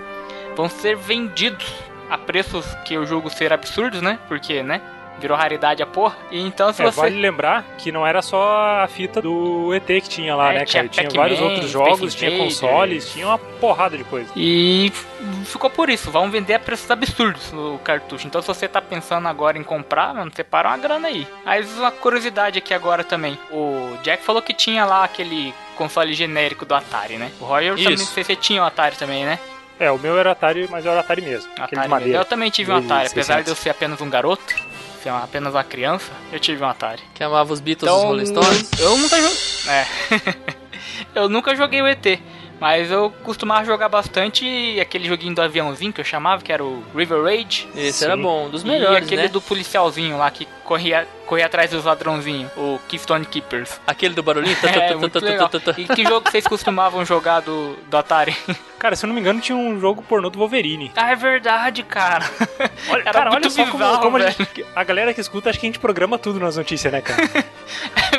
vão 0.56 0.68
ser 0.68 0.96
vendidos 0.96 1.72
a 2.10 2.18
preços 2.18 2.66
que 2.84 2.94
eu 2.94 3.06
julgo 3.06 3.30
ser 3.30 3.52
absurdos, 3.52 4.02
né? 4.02 4.18
Porque, 4.26 4.62
né? 4.62 4.80
Virou 5.20 5.36
raridade 5.36 5.82
a 5.82 5.86
porra. 5.86 6.16
E 6.30 6.40
então, 6.40 6.72
se 6.72 6.82
É, 6.82 6.84
você. 6.86 7.00
Vale 7.00 7.20
lembrar 7.20 7.64
que 7.78 7.90
não 7.90 8.06
era 8.06 8.22
só 8.22 8.82
a 8.82 8.88
fita 8.88 9.20
do 9.20 9.74
ET 9.74 9.84
que 9.86 10.08
tinha 10.08 10.34
lá, 10.36 10.52
É, 10.52 10.58
né, 10.60 10.64
tinha 10.64 10.88
cara? 10.88 11.08
Tinha 11.08 11.20
vários 11.20 11.40
outros 11.40 11.68
jogos, 11.70 12.14
tinha 12.14 12.36
consoles, 12.38 13.12
tinha 13.12 13.26
uma 13.26 13.38
porrada 13.38 13.96
de 13.96 14.04
coisa. 14.04 14.30
E 14.36 14.92
ficou 15.44 15.68
por 15.70 15.90
isso, 15.90 16.10
vão 16.10 16.30
vender 16.30 16.54
a 16.54 16.58
preços 16.58 16.90
absurdos 16.90 17.52
o 17.52 17.78
cartucho. 17.82 18.26
Então 18.26 18.40
se 18.40 18.48
você 18.48 18.68
tá 18.68 18.80
pensando 18.80 19.26
agora 19.28 19.58
em 19.58 19.64
comprar, 19.64 20.14
mano, 20.14 20.30
separa 20.34 20.68
uma 20.68 20.78
grana 20.78 21.08
aí. 21.08 21.26
Mas 21.44 21.70
uma 21.78 21.90
curiosidade 21.90 22.58
aqui 22.58 22.72
agora 22.72 23.02
também. 23.02 23.38
O 23.50 23.96
Jack 24.02 24.22
falou 24.22 24.40
que 24.40 24.52
tinha 24.54 24.84
lá 24.84 25.04
aquele 25.04 25.52
console 25.76 26.12
genérico 26.12 26.64
do 26.64 26.74
Atari, 26.74 27.16
né? 27.18 27.30
O 27.40 27.44
Roger 27.44 27.70
também, 27.76 27.90
não 27.90 27.96
sei 28.04 28.22
se 28.22 28.28
você 28.28 28.36
tinha 28.36 28.62
o 28.62 28.64
Atari 28.66 28.96
também, 28.96 29.24
né? 29.24 29.38
É, 29.80 29.90
o 29.92 29.98
meu 29.98 30.18
era 30.18 30.32
Atari, 30.32 30.66
mas 30.68 30.84
era 30.84 30.98
Atari 30.98 31.22
mesmo. 31.22 31.54
de 31.54 31.60
Atari. 31.62 31.88
madeira. 31.88 32.18
Eu 32.18 32.24
também 32.24 32.50
tive 32.50 32.72
um 32.72 32.76
Atari, 32.76 33.04
2600. 33.04 33.12
apesar 33.12 33.42
de 33.42 33.50
eu 33.50 33.54
ser 33.54 33.70
apenas 33.70 34.00
um 34.00 34.10
garoto, 34.10 34.42
apenas 35.06 35.54
uma 35.54 35.64
criança, 35.64 36.10
eu 36.32 36.40
tive 36.40 36.62
um 36.62 36.68
Atari. 36.68 37.02
Que 37.14 37.22
amava 37.22 37.52
os 37.52 37.60
Beatles, 37.60 37.90
os 37.90 38.02
Rolling 38.02 38.26
Stones. 38.26 38.70
eu 38.78 38.96
nunca 38.96 39.16
joguei. 39.16 39.38
É. 39.68 39.86
eu 41.14 41.28
nunca 41.28 41.54
joguei 41.54 41.82
o 41.82 41.86
ET. 41.86 42.04
Mas 42.60 42.90
eu 42.90 43.10
costumava 43.22 43.64
jogar 43.64 43.88
bastante 43.88 44.78
aquele 44.80 45.06
joguinho 45.06 45.34
do 45.34 45.42
aviãozinho 45.42 45.92
que 45.92 46.00
eu 46.00 46.04
chamava, 46.04 46.42
que 46.42 46.52
era 46.52 46.64
o 46.64 46.82
River 46.94 47.22
Rage. 47.22 47.68
Esse 47.74 48.00
Sim. 48.00 48.04
era 48.06 48.16
bom, 48.16 48.46
um 48.46 48.50
dos 48.50 48.62
e 48.62 48.66
melhores, 48.66 49.04
aquele 49.06 49.22
né? 49.22 49.28
do 49.28 49.40
policialzinho 49.40 50.18
lá 50.18 50.30
que 50.30 50.46
corria, 50.64 51.06
corria 51.24 51.46
atrás 51.46 51.70
dos 51.70 51.84
ladrãozinhos, 51.84 52.50
o 52.56 52.80
Keystone 52.88 53.24
Keepers. 53.24 53.80
Aquele 53.86 54.14
do 54.14 54.22
barulhinho. 54.22 54.56
É, 54.68 54.94
muito 54.94 55.18
legal. 55.24 55.50
E 55.76 55.86
que 55.86 56.04
jogo 56.04 56.30
vocês 56.30 56.46
costumavam 56.46 57.04
jogar 57.04 57.40
do, 57.40 57.76
do 57.88 57.96
Atari? 57.96 58.36
Cara, 58.78 58.94
se 58.94 59.04
eu 59.04 59.08
não 59.08 59.14
me 59.14 59.20
engano, 59.20 59.40
tinha 59.40 59.56
um 59.56 59.80
jogo 59.80 60.02
pornô 60.02 60.30
do 60.30 60.38
Wolverine. 60.38 60.92
Ah, 60.94 61.10
é 61.10 61.16
verdade, 61.16 61.82
cara. 61.82 62.24
Olha, 62.88 63.00
Era 63.00 63.12
cara, 63.12 63.30
olha 63.34 63.50
só 63.50 63.64
como, 63.64 63.72
bizarro, 63.72 64.00
como 64.00 64.16
a, 64.16 64.20
velho. 64.20 64.32
gente, 64.32 64.66
a 64.74 64.84
galera 64.84 65.12
que 65.12 65.20
escuta, 65.20 65.50
acho 65.50 65.58
que 65.58 65.66
a 65.66 65.68
gente 65.68 65.80
programa 65.80 66.16
tudo 66.16 66.38
nas 66.38 66.56
notícias, 66.56 66.92
né, 66.92 67.00
cara? 67.00 67.20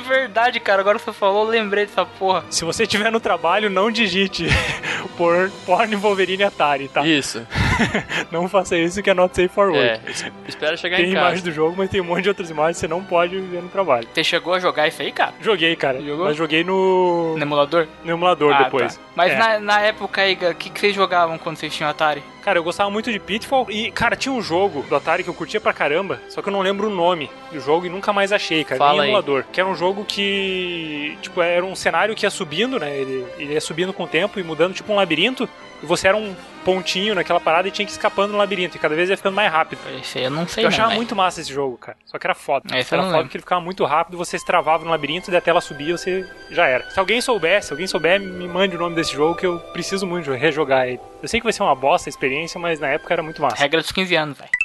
É 0.09 0.19
verdade, 0.21 0.59
cara. 0.59 0.81
Agora 0.81 0.97
você 0.97 1.13
falou, 1.13 1.43
eu 1.45 1.49
lembrei 1.49 1.85
dessa 1.85 2.05
porra. 2.05 2.43
se 2.49 2.65
você 2.65 2.83
estiver 2.83 3.11
no 3.11 3.19
trabalho, 3.19 3.69
não 3.69 3.91
digite 3.91 4.47
por 5.17 5.51
porn 5.65 5.95
Wolverine 5.95 6.43
Atari, 6.43 6.87
tá? 6.87 7.05
Isso. 7.05 7.45
Não 8.29 8.49
faça 8.49 8.77
isso 8.77 9.01
que 9.01 9.09
é 9.09 9.13
not 9.13 9.33
safe 9.33 9.47
for 9.47 9.69
work. 9.71 9.79
É, 9.79 10.01
es- 10.11 10.25
espera 10.47 10.75
chegar 10.75 10.97
Tem 10.97 11.05
em 11.07 11.11
imagem 11.11 11.31
casa. 11.39 11.43
do 11.43 11.51
jogo, 11.51 11.75
mas 11.77 11.89
tem 11.89 12.01
um 12.01 12.03
monte 12.03 12.23
de 12.23 12.29
outras 12.29 12.49
imagens 12.49 12.75
que 12.75 12.81
você 12.81 12.87
não 12.89 13.01
pode 13.01 13.39
ver 13.39 13.61
no 13.63 13.69
trabalho. 13.69 14.05
Você 14.13 14.21
chegou 14.23 14.53
a 14.53 14.59
jogar 14.59 14.87
isso 14.89 15.01
aí, 15.01 15.11
cara? 15.13 15.33
Joguei, 15.41 15.75
cara. 15.77 16.01
Jogou? 16.01 16.25
Mas 16.25 16.35
joguei 16.35 16.63
no, 16.63 17.35
No 17.37 17.41
emulador? 17.41 17.87
no 18.03 18.11
emulador 18.11 18.53
Ah, 18.53 18.63
depois. 18.63 18.95
tá. 18.97 19.01
Mas 19.15 19.31
É. 19.31 19.37
na, 19.37 19.59
na 19.59 19.79
época 19.81 20.21
aí, 20.21 20.33
o 20.33 20.55
que, 20.55 20.69
que 20.69 20.79
vocês 20.79 20.93
jogavam 20.93 21.37
quando 21.37 21.55
vocês 21.57 21.73
tinham 21.73 21.89
Atari? 21.89 22.21
Cara, 22.41 22.57
eu 22.57 22.63
gostava 22.63 22.89
muito 22.89 23.11
de 23.11 23.19
Pitfall 23.19 23.67
e, 23.69 23.91
cara, 23.91 24.15
tinha 24.15 24.31
um 24.31 24.41
jogo 24.41 24.83
do 24.83 24.95
Atari 24.95 25.23
que 25.23 25.29
eu 25.29 25.33
curtia 25.33 25.59
pra 25.59 25.73
caramba, 25.73 26.21
só 26.29 26.41
que 26.41 26.47
eu 26.47 26.53
não 26.53 26.61
lembro 26.61 26.87
o 26.87 26.95
nome 26.95 27.29
do 27.51 27.59
jogo 27.59 27.85
e 27.85 27.89
nunca 27.89 28.13
mais 28.13 28.31
achei, 28.31 28.63
cara, 28.63 28.77
Fala 28.77 29.01
nem 29.01 29.09
emulador. 29.09 29.43
Que 29.51 29.59
era 29.59 29.69
um 29.69 29.75
jogo 29.75 30.05
que, 30.05 31.17
tipo, 31.21 31.41
era 31.41 31.65
um 31.65 31.75
cenário 31.75 32.15
que 32.15 32.25
ia 32.25 32.29
subindo, 32.29 32.79
né? 32.79 32.97
Ele, 32.97 33.25
ele 33.37 33.53
ia 33.53 33.61
subindo 33.61 33.93
com 33.93 34.03
o 34.03 34.07
tempo 34.07 34.39
e 34.39 34.43
mudando, 34.43 34.73
tipo 34.73 34.91
um 34.91 34.95
labirinto, 34.95 35.49
e 35.83 35.85
você 35.85 36.07
era 36.07 36.17
um 36.17 36.33
pontinho 36.73 37.15
naquela 37.15 37.39
parada 37.39 37.67
e 37.67 37.71
tinha 37.71 37.85
que 37.85 37.91
ir 37.91 37.95
escapando 37.95 38.31
no 38.31 38.37
labirinto, 38.37 38.75
e 38.77 38.79
cada 38.79 38.95
vez 38.95 39.09
ia 39.09 39.17
ficando 39.17 39.35
mais 39.35 39.51
rápido. 39.51 39.79
Esse 39.99 40.19
aí 40.19 40.25
eu 40.25 40.31
não 40.31 40.47
sei, 40.47 40.63
Eu 40.63 40.69
não, 40.69 40.75
achava 40.75 40.93
muito 40.93 41.15
massa 41.15 41.41
esse 41.41 41.51
jogo, 41.51 41.77
cara. 41.77 41.97
Só 42.05 42.19
que 42.19 42.27
era 42.27 42.35
foda. 42.35 42.65
Esse 42.77 42.93
eu 42.93 42.97
era 42.97 43.03
foda 43.03 43.17
lembro. 43.17 43.23
porque 43.23 43.37
ele 43.37 43.41
ficava 43.41 43.61
muito 43.61 43.83
rápido, 43.85 44.17
você 44.17 44.37
se 44.37 44.45
travava 44.45 44.83
no 44.83 44.91
labirinto 44.91 45.31
e 45.31 45.35
a 45.35 45.41
tela 45.41 45.61
subia 45.61 45.97
você 45.97 46.27
já 46.51 46.67
era. 46.67 46.89
Se 46.91 46.99
alguém 46.99 47.19
souber, 47.21 47.63
se 47.63 47.73
alguém 47.73 47.87
souber, 47.87 48.19
me 48.19 48.47
mande 48.47 48.75
o 48.75 48.79
nome 48.79 48.95
desse 48.95 49.13
jogo 49.13 49.35
que 49.35 49.45
eu 49.45 49.59
preciso 49.73 50.05
muito 50.05 50.31
rejogar 50.31 50.87
ele. 50.87 50.99
Eu 51.21 51.27
sei 51.27 51.39
que 51.39 51.43
vai 51.43 51.53
ser 51.53 51.63
uma 51.63 51.75
bosta 51.75 52.07
a 52.07 52.11
experiência, 52.11 52.59
mas 52.59 52.79
na 52.79 52.87
época 52.87 53.13
era 53.13 53.23
muito 53.23 53.41
massa. 53.41 53.57
Regra 53.57 53.81
dos 53.81 53.91
15 53.91 54.15
anos, 54.15 54.37
velho. 54.37 54.58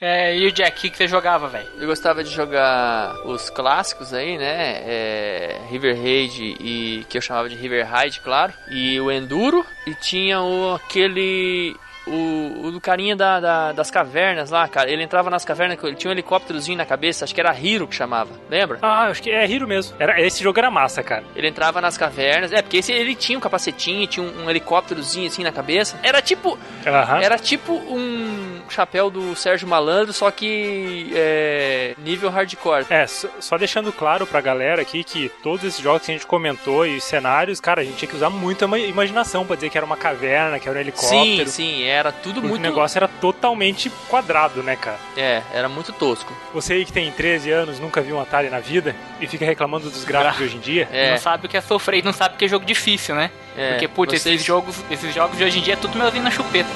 É, 0.00 0.34
e 0.34 0.46
o 0.46 0.52
Jack, 0.52 0.78
o 0.78 0.80
que 0.80 0.90
que 0.90 0.96
você 0.96 1.06
jogava, 1.06 1.46
velho? 1.46 1.68
Eu 1.78 1.86
gostava 1.86 2.24
de 2.24 2.30
jogar 2.30 3.14
os 3.26 3.50
clássicos 3.50 4.14
aí, 4.14 4.38
né? 4.38 4.82
É, 4.82 5.60
River 5.68 5.94
Raid 5.94 6.56
e 6.58 7.04
que 7.08 7.18
eu 7.18 7.22
chamava 7.22 7.50
de 7.50 7.54
River 7.54 7.86
Raid, 7.86 8.20
claro. 8.20 8.52
E 8.70 8.98
o 8.98 9.10
Enduro. 9.12 9.64
E 9.86 9.94
tinha 9.94 10.40
o 10.40 10.74
aquele. 10.74 11.76
O, 12.06 12.62
o 12.64 12.70
do 12.72 12.80
carinha 12.80 13.14
da, 13.14 13.38
da- 13.38 13.72
das 13.72 13.90
cavernas 13.90 14.50
lá, 14.50 14.66
cara. 14.66 14.90
Ele 14.90 15.02
entrava 15.02 15.28
nas 15.28 15.44
cavernas, 15.44 15.78
ele 15.84 15.94
tinha 15.94 16.08
um 16.08 16.12
helicópterozinho 16.12 16.78
na 16.78 16.86
cabeça, 16.86 17.24
acho 17.24 17.34
que 17.34 17.40
era 17.40 17.54
Hiro 17.56 17.86
que 17.86 17.94
chamava, 17.94 18.30
lembra? 18.48 18.78
Ah, 18.82 19.04
acho 19.08 19.22
que 19.22 19.30
é 19.30 19.46
Hiro 19.46 19.68
mesmo. 19.68 19.94
Era, 19.98 20.18
esse 20.20 20.42
jogo 20.42 20.58
era 20.58 20.70
massa, 20.70 21.02
cara. 21.02 21.22
Ele 21.36 21.46
entrava 21.46 21.78
nas 21.80 21.98
cavernas. 21.98 22.52
É, 22.52 22.62
porque 22.62 22.78
esse 22.78 22.90
ele 22.90 23.14
tinha 23.14 23.36
um 23.38 23.40
capacetinho, 23.40 24.06
tinha 24.08 24.24
um, 24.26 24.44
um 24.44 24.50
helicópterozinho 24.50 25.28
assim 25.28 25.44
na 25.44 25.52
cabeça. 25.52 26.00
Era 26.02 26.22
tipo. 26.22 26.58
Aham. 26.86 27.20
Era 27.20 27.38
tipo 27.38 27.74
um 27.74 28.29
chapéu 28.70 29.10
do 29.10 29.34
Sérgio 29.36 29.66
Malandro, 29.68 30.12
só 30.12 30.30
que 30.30 31.10
é, 31.14 31.94
nível 31.98 32.30
hardcore. 32.30 32.86
É, 32.90 33.06
só, 33.06 33.56
deixando 33.58 33.92
claro 33.92 34.26
pra 34.26 34.40
galera 34.40 34.82
aqui 34.82 35.02
que 35.04 35.28
todos 35.42 35.64
esses 35.64 35.80
jogos 35.80 36.04
que 36.06 36.10
a 36.12 36.14
gente 36.14 36.26
comentou 36.26 36.86
e 36.86 36.96
os 36.96 37.04
cenários, 37.04 37.60
cara, 37.60 37.80
a 37.80 37.84
gente 37.84 37.96
tinha 37.96 38.08
que 38.08 38.16
usar 38.16 38.30
muita 38.30 38.64
ima- 38.64 38.78
imaginação 38.78 39.44
pra 39.46 39.56
dizer 39.56 39.70
que 39.70 39.76
era 39.76 39.84
uma 39.86 39.96
caverna, 39.96 40.58
que 40.58 40.68
era 40.68 40.78
um 40.78 40.82
Sim, 40.82 40.88
helicóptero. 40.88 41.50
sim, 41.50 41.82
era 41.84 42.12
tudo 42.12 42.40
muito. 42.42 42.56
o 42.56 42.62
negócio 42.62 42.98
era 42.98 43.08
totalmente 43.08 43.90
quadrado, 44.08 44.62
né, 44.62 44.76
cara? 44.76 44.98
É, 45.16 45.42
era 45.52 45.68
muito 45.68 45.92
tosco. 45.92 46.32
Você 46.54 46.74
aí 46.74 46.84
que 46.84 46.92
tem 46.92 47.10
13 47.10 47.50
anos, 47.50 47.78
nunca 47.80 48.00
viu 48.00 48.16
um 48.16 48.20
Atari 48.20 48.48
na 48.50 48.60
vida 48.60 48.94
e 49.20 49.26
fica 49.26 49.44
reclamando 49.44 49.90
dos 49.90 50.04
gráficos 50.04 50.38
de 50.38 50.44
hoje 50.44 50.56
em 50.56 50.60
dia. 50.60 50.88
É, 50.92 51.10
Não 51.12 51.18
sabe 51.18 51.46
o 51.46 51.48
que 51.48 51.56
é 51.56 51.60
sofrer 51.60 51.98
e 51.98 52.02
não 52.02 52.12
sabe 52.12 52.34
o 52.34 52.38
que 52.38 52.44
é 52.44 52.48
jogo 52.48 52.64
difícil, 52.64 53.14
né? 53.14 53.30
é, 53.56 53.70
Porque, 53.72 53.88
putz, 53.88 54.12
vocês- 54.12 54.34
esses, 54.36 54.46
jogos, 54.46 54.76
esses 54.90 55.14
jogos 55.14 55.36
de 55.36 55.44
hoje 55.44 55.58
em 55.58 55.62
dia 55.62 55.74
é 55.74 55.76
tudo 55.76 55.98
melzinho 55.98 56.22
na 56.22 56.30
chupeta. 56.30 56.68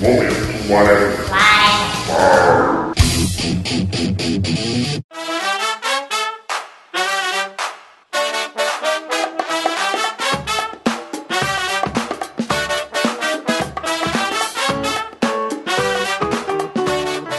Momento. 0.00 0.48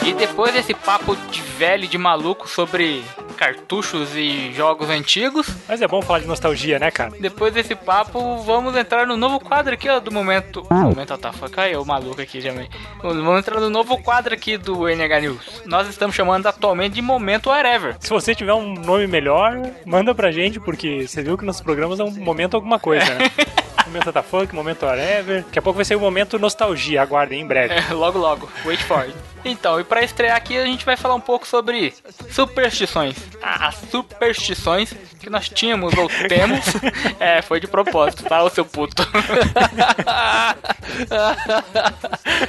E 0.05 0.13
depois 0.13 0.53
desse 0.53 0.73
papo 0.73 1.15
de 1.15 1.41
velho, 1.41 1.87
de 1.87 1.97
maluco 1.97 2.45
sobre 2.49 3.05
cartuchos 3.39 4.17
e 4.17 4.51
jogos 4.53 4.89
antigos, 4.89 5.47
Mas 5.65 5.81
é 5.81 5.87
bom 5.87 6.01
falar 6.01 6.19
de 6.19 6.27
nostalgia, 6.27 6.77
né, 6.77 6.91
cara? 6.91 7.13
depois 7.21 7.53
desse 7.53 7.73
papo, 7.73 8.37
vamos 8.39 8.75
entrar 8.75 9.07
no 9.07 9.15
novo 9.15 9.39
quadro 9.39 9.73
aqui, 9.73 9.87
ó, 9.87 10.01
do 10.01 10.11
momento. 10.11 10.67
Momento 10.69 11.17
tá, 11.17 11.31
foi 11.31 11.47
caiu 11.47 11.81
o 11.81 11.85
maluco 11.85 12.21
aqui 12.21 12.41
também. 12.41 12.69
Vamos 13.01 13.39
entrar 13.39 13.61
no 13.61 13.69
novo 13.69 13.97
quadro 13.99 14.33
aqui 14.33 14.57
do 14.57 14.89
NH 14.89 15.21
News. 15.21 15.63
Nós 15.65 15.87
estamos 15.87 16.13
chamando 16.13 16.47
atualmente 16.47 16.95
de 16.95 17.01
Momento 17.01 17.49
Whatever. 17.49 17.95
Se 18.01 18.09
você 18.09 18.35
tiver 18.35 18.53
um 18.53 18.73
nome 18.73 19.07
melhor, 19.07 19.57
manda 19.85 20.13
pra 20.13 20.31
gente, 20.33 20.59
porque 20.59 21.07
você 21.07 21.21
viu 21.21 21.37
que 21.37 21.45
nos 21.45 21.61
programas 21.61 21.97
é 22.01 22.03
um 22.03 22.11
momento 22.11 22.55
alguma 22.55 22.77
coisa, 22.77 23.05
né? 23.05 23.31
momento 23.89 24.11
da 24.11 24.21
funk, 24.23 24.53
momento 24.53 24.85
whatever. 24.85 25.43
Daqui 25.43 25.59
a 25.59 25.61
pouco 25.61 25.77
vai 25.77 25.85
ser 25.85 25.95
o 25.95 25.99
momento 25.99 26.37
nostalgia, 26.39 27.01
aguardem 27.01 27.41
em 27.41 27.45
breve. 27.45 27.73
É, 27.73 27.93
logo, 27.93 28.19
logo. 28.19 28.49
Wait 28.63 28.79
for 28.81 28.99
it. 28.99 29.13
Então, 29.43 29.79
e 29.79 29.83
pra 29.83 30.03
estrear 30.03 30.37
aqui, 30.37 30.57
a 30.57 30.65
gente 30.65 30.85
vai 30.85 30.95
falar 30.97 31.15
um 31.15 31.21
pouco 31.21 31.47
sobre 31.47 31.93
superstições. 32.29 33.15
Ah, 33.41 33.67
as 33.67 33.75
superstições 33.89 34.93
que 35.19 35.29
nós 35.29 35.49
tínhamos 35.49 35.97
ou 35.97 36.09
temos. 36.27 36.59
é, 37.19 37.41
foi 37.41 37.59
de 37.59 37.67
propósito, 37.67 38.23
tá, 38.23 38.43
ô 38.43 38.49
seu 38.49 38.65
puto? 38.65 39.01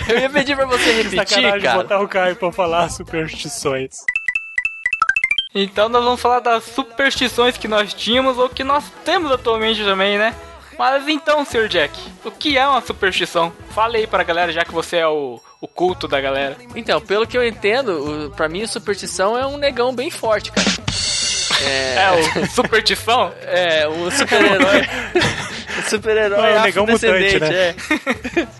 Eu 0.09 0.18
ia 0.18 0.30
pedir 0.30 0.56
pra 0.56 0.66
você 0.66 0.92
repetir, 1.02 1.28
Sacanagem 1.28 1.61
cara. 1.61 1.78
botar 1.78 2.00
o 2.00 2.09
Caio 2.09 2.37
pra 2.37 2.52
falar 2.52 2.88
superstições. 2.88 3.99
Então, 5.54 5.88
nós 5.88 6.04
vamos 6.04 6.20
falar 6.20 6.40
das 6.40 6.64
superstições 6.64 7.56
que 7.56 7.66
nós 7.66 7.94
tínhamos 7.94 8.38
ou 8.38 8.49
que 8.49 8.62
nós 8.62 8.85
temos 9.04 9.32
atualmente 9.32 9.82
também, 9.85 10.16
né? 10.18 10.35
Mas 10.80 11.06
então, 11.08 11.44
Sr. 11.44 11.68
Jack, 11.68 11.92
o 12.25 12.30
que 12.30 12.56
é 12.56 12.66
uma 12.66 12.80
superstição? 12.80 13.52
Fale 13.75 13.99
aí 13.99 14.06
pra 14.06 14.22
galera, 14.22 14.50
já 14.50 14.64
que 14.64 14.72
você 14.72 14.96
é 14.96 15.06
o, 15.06 15.38
o 15.60 15.68
culto 15.68 16.08
da 16.08 16.18
galera. 16.22 16.56
Então, 16.75 16.99
pelo 17.02 17.26
que 17.26 17.37
eu 17.37 17.46
entendo, 17.46 18.28
o, 18.28 18.30
pra 18.30 18.49
mim, 18.49 18.66
superstição 18.66 19.37
é 19.37 19.46
um 19.46 19.58
negão 19.58 19.94
bem 19.94 20.10
forte, 20.10 20.50
cara. 20.50 20.66
É, 21.62 22.40
o 22.40 22.46
superstição? 22.46 23.30
É, 23.44 23.87
o 23.87 24.10
super-herói. 24.10 24.88
o 25.78 25.90
super-herói 25.90 26.50
É 26.50 26.58
o 26.58 26.62
negão 26.62 26.84
afrodescendente, 26.84 27.34
mutante, 27.34 27.54
é. 27.54 27.75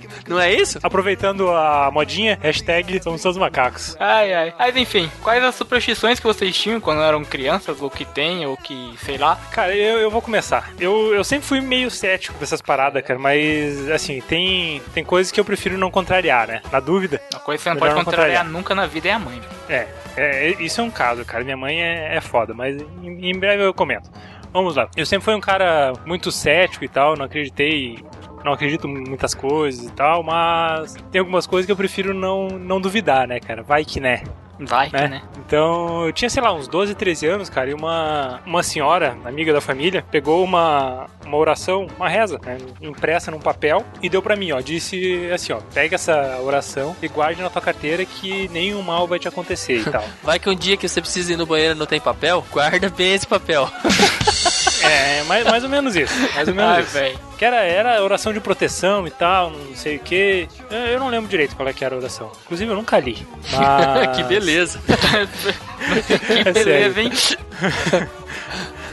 Não 0.31 0.39
é 0.41 0.55
isso? 0.55 0.79
Aproveitando 0.81 1.51
a 1.51 1.91
modinha, 1.91 2.39
hashtag 2.41 3.03
somos 3.03 3.21
todos 3.21 3.37
macacos. 3.37 3.97
Ai, 3.99 4.33
ai. 4.33 4.55
Mas 4.57 4.77
enfim, 4.77 5.11
quais 5.23 5.43
as 5.43 5.57
superstições 5.57 6.21
que 6.21 6.27
vocês 6.27 6.57
tinham 6.57 6.81
quando 6.81 7.03
eram 7.03 7.25
crianças, 7.25 7.83
ou 7.83 7.91
que 7.91 8.05
tem, 8.05 8.47
ou 8.47 8.57
que, 8.57 8.95
sei 9.05 9.19
lá? 9.19 9.37
Cara, 9.51 9.75
eu, 9.75 9.99
eu 9.99 10.11
vou 10.11 10.23
começar. 10.23 10.71
Eu, 10.79 11.13
eu 11.13 11.25
sempre 11.25 11.47
fui 11.47 11.61
meio 11.61 11.91
cético 11.91 12.39
dessas 12.39 12.63
paradas, 12.63 13.03
cara, 13.05 13.19
mas 13.19 13.91
assim, 13.91 14.21
tem, 14.21 14.81
tem 14.95 15.05
coisas 15.05 15.33
que 15.33 15.41
eu 15.41 15.45
prefiro 15.45 15.77
não 15.77 15.91
contrariar, 15.91 16.47
né? 16.47 16.63
Na 16.71 16.79
dúvida. 16.79 17.21
Uma 17.33 17.41
coisa 17.41 17.59
que 17.59 17.65
você 17.65 17.71
não 17.71 17.77
pode 17.77 17.95
não 17.95 18.05
contrariar 18.05 18.29
contrariar. 18.29 18.53
nunca 18.53 18.75
na 18.75 18.87
vida 18.87 19.09
é 19.09 19.13
a 19.13 19.19
mãe. 19.19 19.41
velho. 19.41 19.51
É, 19.69 19.89
é, 20.17 20.49
isso 20.61 20.81
é 20.81 20.85
um 20.85 20.91
caso, 20.91 21.25
cara. 21.25 21.43
Minha 21.43 21.57
mãe 21.57 21.83
é, 21.83 22.17
é 22.17 22.21
foda, 22.21 22.55
mas 22.55 22.81
em, 23.03 23.31
em 23.31 23.39
breve 23.39 23.65
eu 23.65 23.75
comento. 23.75 24.09
Vamos 24.53 24.77
lá. 24.77 24.89
Eu 24.97 25.07
sempre 25.07 25.25
fui 25.25 25.35
um 25.35 25.41
cara 25.41 25.93
muito 26.05 26.33
cético 26.33 26.85
e 26.85 26.89
tal, 26.89 27.17
não 27.17 27.25
acreditei. 27.25 27.99
Não 28.45 28.53
acredito 28.53 28.87
em 28.87 29.09
muitas 29.09 29.35
coisas 29.35 29.87
e 29.87 29.93
tal, 29.93 30.23
mas 30.23 30.95
tem 31.11 31.19
algumas 31.19 31.47
coisas 31.47 31.67
que 31.67 31.73
eu 31.73 31.77
prefiro 31.77 32.15
não, 32.15 32.49
não 32.49 32.81
duvidar, 32.81 33.27
né, 33.27 33.39
cara? 33.41 33.63
Vai 33.63 33.85
que 33.85 34.01
né. 34.01 34.23
Vai 34.67 34.91
que, 34.91 34.97
né? 34.97 35.09
né? 35.09 35.23
Então, 35.39 36.07
eu 36.07 36.13
tinha, 36.13 36.29
sei 36.29 36.43
lá, 36.43 36.53
uns 36.53 36.69
12, 36.69 36.95
13 36.95 37.27
anos, 37.27 37.49
cara, 37.49 37.71
e 37.71 37.75
uma, 37.75 38.41
uma 38.45 38.63
senhora, 38.63 39.17
amiga 39.25 39.53
da 39.53 39.61
família, 39.61 40.05
pegou 40.11 40.45
uma, 40.45 41.07
uma 41.25 41.37
oração, 41.37 41.87
uma 41.97 42.09
reza, 42.09 42.39
né, 42.45 42.59
impressa 42.81 43.31
num 43.31 43.41
papel 43.41 43.85
e 44.03 44.09
deu 44.09 44.21
pra 44.23 44.37
mim, 44.37 44.53
ó, 44.53 44.61
disse 44.61 45.31
assim, 45.33 45.53
ó, 45.53 45.61
pega 45.73 45.95
essa 45.95 46.39
oração 46.43 46.95
e 47.01 47.09
guarde 47.09 47.43
na 47.43 47.49
tua 47.49 47.63
carteira 47.63 48.05
que 48.05 48.49
nenhum 48.49 48.83
mal 48.83 49.07
vai 49.07 49.19
te 49.19 49.29
acontecer 49.29 49.81
e 49.81 49.85
tal. 49.85 50.05
Vai 50.23 50.39
que 50.39 50.49
um 50.49 50.55
dia 50.55 50.77
que 50.77 50.89
você 50.89 51.01
precisa 51.01 51.33
ir 51.33 51.37
no 51.37 51.47
banheiro 51.47 51.75
e 51.75 51.79
não 51.79 51.87
tem 51.87 52.01
papel, 52.01 52.45
guarda 52.51 52.89
bem 52.91 53.15
esse 53.15 53.27
papel. 53.27 53.69
é, 55.33 55.43
mais, 55.43 55.45
mais 55.45 55.65
ou 55.65 55.71
menos 55.71 55.97
isso, 55.97 56.15
mais 56.35 56.49
ou 56.49 56.55
menos 56.55 56.71
Ai, 56.73 56.83
isso. 56.83 56.93
velho. 56.93 57.19
Que 57.39 57.45
era, 57.45 57.57
era 57.65 58.03
oração 58.03 58.33
de 58.33 58.41
proteção 58.41 59.07
e 59.07 59.11
tal, 59.11 59.51
não 59.51 59.75
sei 59.75 59.97
o 59.97 60.01
que. 60.01 60.49
Eu, 60.71 60.79
eu 60.79 61.01
não 61.01 61.09
lembro 61.09 61.29
direito 61.29 61.57
qual 61.57 61.69
é 61.69 61.73
que 61.73 61.85
era 61.85 61.95
a 61.95 61.99
oração. 61.99 62.31
Inclusive, 62.45 62.71
eu 62.71 62.77
nunca 62.77 62.99
li. 62.99 63.27
Mas... 63.53 64.17
que 64.17 64.23
beleza. 64.25 64.81
que 64.87 66.49
É 66.49 66.53
beleza, 66.53 67.01
hein? 67.01 67.11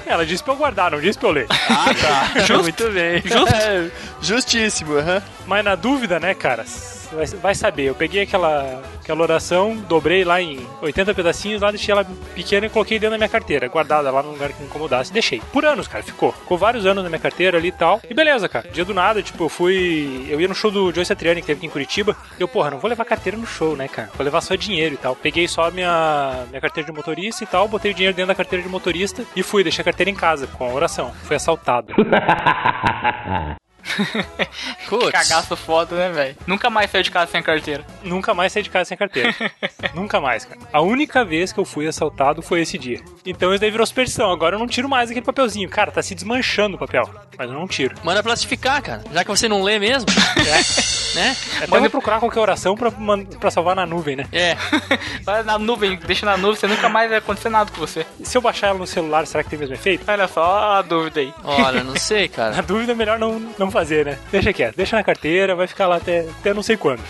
Ela 0.06 0.25
disse 0.25 0.41
pra 0.41 0.53
eu 0.53 0.58
guardar, 0.58 0.91
não 0.91 1.01
disse 1.01 1.20
pra 1.20 1.27
eu 1.27 1.34
ler. 1.34 1.48
Ah, 1.50 1.94
tá. 1.94 2.58
Muito 2.62 2.89
bem. 2.91 3.22
Justo. 3.25 3.91
Justíssimo, 4.22 4.98
aham. 4.98 5.22
Mas 5.46 5.65
na 5.65 5.75
dúvida, 5.75 6.17
né, 6.17 6.34
cara? 6.34 6.63
Vai, 7.12 7.26
vai 7.26 7.56
saber. 7.56 7.86
Eu 7.86 7.96
peguei 7.96 8.24
aquela, 8.24 8.82
aquela 9.02 9.22
oração, 9.22 9.76
dobrei 9.88 10.24
lá 10.24 10.42
em 10.42 10.60
80 10.82 11.14
pedacinhos, 11.14 11.62
lá 11.62 11.72
deixei 11.72 11.92
ela 11.92 12.06
pequena 12.36 12.66
e 12.66 12.70
coloquei 12.70 13.00
dentro 13.00 13.12
da 13.12 13.18
minha 13.18 13.30
carteira, 13.30 13.68
guardada 13.68 14.12
lá 14.12 14.22
num 14.22 14.32
lugar 14.32 14.52
que 14.52 14.60
não 14.60 14.68
incomodasse. 14.68 15.12
Deixei. 15.12 15.42
Por 15.52 15.66
anos, 15.66 15.88
cara, 15.88 16.04
ficou. 16.04 16.32
Ficou 16.32 16.58
vários 16.58 16.86
anos 16.86 17.04
na 17.04 17.10
minha 17.10 17.20
carteira 17.20 17.58
ali 17.58 17.70
e 17.70 17.72
tal. 17.72 18.02
E 18.10 18.14
beleza, 18.14 18.48
cara. 18.50 18.70
Dia 18.70 18.86
do 18.86 18.94
nada, 18.94 19.22
tipo, 19.22 19.44
eu 19.46 19.50
fui. 19.50 20.28
Eu 20.30 20.40
ia 20.40 20.48
no 20.48 20.56
show 20.56 20.72
do 20.72 20.92
Joyce 20.92 21.10
Satriani, 21.10 21.42
que 21.42 21.48
teve 21.48 21.58
aqui 21.58 21.68
em 21.68 21.70
Curitiba. 21.70 22.16
Eu, 22.40 22.48
porra, 22.48 22.72
não 22.72 22.80
vou 22.80 22.90
levar 22.90 23.06
carteira 23.06 23.38
no 23.38 23.46
show, 23.46 23.76
né, 23.76 23.88
cara? 23.88 24.10
Vou 24.16 24.24
levar 24.24 24.42
só 24.42 24.56
dinheiro 24.56 24.96
e 24.96 24.98
tal. 24.98 25.16
Peguei 25.16 25.48
só 25.48 25.68
a 25.68 25.72
minha, 25.72 26.46
minha 26.50 26.62
carteira 26.62 26.90
de 26.90 26.96
motorista 26.96 27.44
e 27.44 27.48
tal, 27.48 27.68
botei 27.68 27.92
o 27.92 27.94
dinheiro 27.94 28.16
dentro 28.16 28.28
da 28.28 28.36
carteira 28.36 28.64
de 28.64 28.70
motorista 28.70 29.24
e 29.36 29.44
fui, 29.44 29.64
deixei 29.64 29.82
a 29.82 29.86
carteira 29.86 30.10
em 30.10 30.16
casa 30.16 30.48
com 30.48 30.70
a 30.70 30.74
oração. 30.74 31.12
Fui 31.24 31.36
assaltado. 31.36 31.94
Putz. 34.88 35.12
Cagaço 35.12 35.56
foda, 35.56 35.96
né, 35.96 36.10
velho? 36.10 36.38
Nunca 36.46 36.70
mais 36.70 36.89
saiu 36.89 37.04
de 37.04 37.12
casa 37.12 37.32
sem 37.32 37.42
carteira. 37.42 37.86
Nunca 38.04 38.34
mais 38.34 38.54
saí 38.54 38.63
de 38.63 38.70
casa 38.70 38.86
sem 38.86 38.98
carteira. 38.98 39.34
Nunca 39.94 40.20
mais, 40.20 40.46
cara. 40.46 40.60
A 40.72 40.82
única 40.82 41.24
vez 41.24 41.51
que 41.51 41.60
eu 41.60 41.66
fui 41.66 41.88
assaltado 41.88 42.42
foi 42.42 42.62
esse 42.62 42.77
dia. 42.77 43.00
Então 43.27 43.51
isso 43.51 43.60
daí 43.62 43.69
virou 43.69 43.86
superstição. 43.86 44.31
Agora 44.31 44.55
eu 44.55 44.60
não 44.60 44.67
tiro 44.67 44.88
mais 44.88 45.10
aquele 45.10 45.25
papelzinho. 45.25 45.69
Cara, 45.69 45.91
tá 45.91 46.01
se 46.01 46.15
desmanchando 46.15 46.75
o 46.75 46.79
papel. 46.79 47.10
Mas 47.38 47.50
eu 47.50 47.53
não 47.53 47.67
tiro. 47.67 47.96
Manda 48.03 48.24
plastificar, 48.24 48.81
cara. 48.81 49.03
Já 49.13 49.24
que 49.24 49.29
você 49.29 49.48
não 49.50 49.62
lê 49.62 49.77
mesmo. 49.77 50.07
né? 51.13 51.36
Até 51.62 51.79
vou 51.79 51.89
procurar 51.89 52.19
qualquer 52.19 52.39
oração 52.39 52.75
pra, 52.75 52.91
pra 53.39 53.51
salvar 53.51 53.75
na 53.75 53.86
nuvem, 53.86 54.15
né? 54.15 54.27
É. 54.31 54.55
Vai 55.24 55.43
na 55.43 55.57
nuvem, 55.57 55.98
deixa 55.98 56.25
na 56.25 56.38
nuvem, 56.38 56.55
você 56.55 56.67
nunca 56.67 56.88
mais 56.88 57.10
vai 57.10 57.19
acontecer 57.19 57.50
nada 57.50 57.72
com 57.72 57.79
você. 57.79 58.05
E 58.19 58.25
se 58.25 58.38
eu 58.38 58.41
baixar 58.41 58.67
ela 58.67 58.79
no 58.79 58.88
celular, 58.88 59.25
será 59.27 59.43
que 59.43 59.50
tem 59.50 59.57
o 59.57 59.60
mesmo 59.60 59.75
efeito? 59.75 60.05
Olha 60.07 60.27
só 60.27 60.77
a 60.77 60.81
dúvida 60.81 61.19
aí. 61.19 61.34
Olha, 61.43 61.84
não 61.84 61.96
sei, 61.96 62.27
Na 62.29 62.29
cara. 62.51 62.62
dúvida 62.62 62.91
é 62.91 62.96
melhor 62.96 63.19
não, 63.19 63.39
não 63.57 63.69
fazer, 63.72 64.05
né? 64.05 64.19
Deixa 64.31 64.53
quieto, 64.53 64.75
deixa 64.75 64.96
na 64.96 65.03
carteira, 65.03 65.55
vai 65.55 65.67
ficar 65.67 65.88
lá 65.88 65.98
até, 65.98 66.27
até 66.39 66.53
não 66.53 66.63
sei 66.63 66.77
quando. 66.77 67.01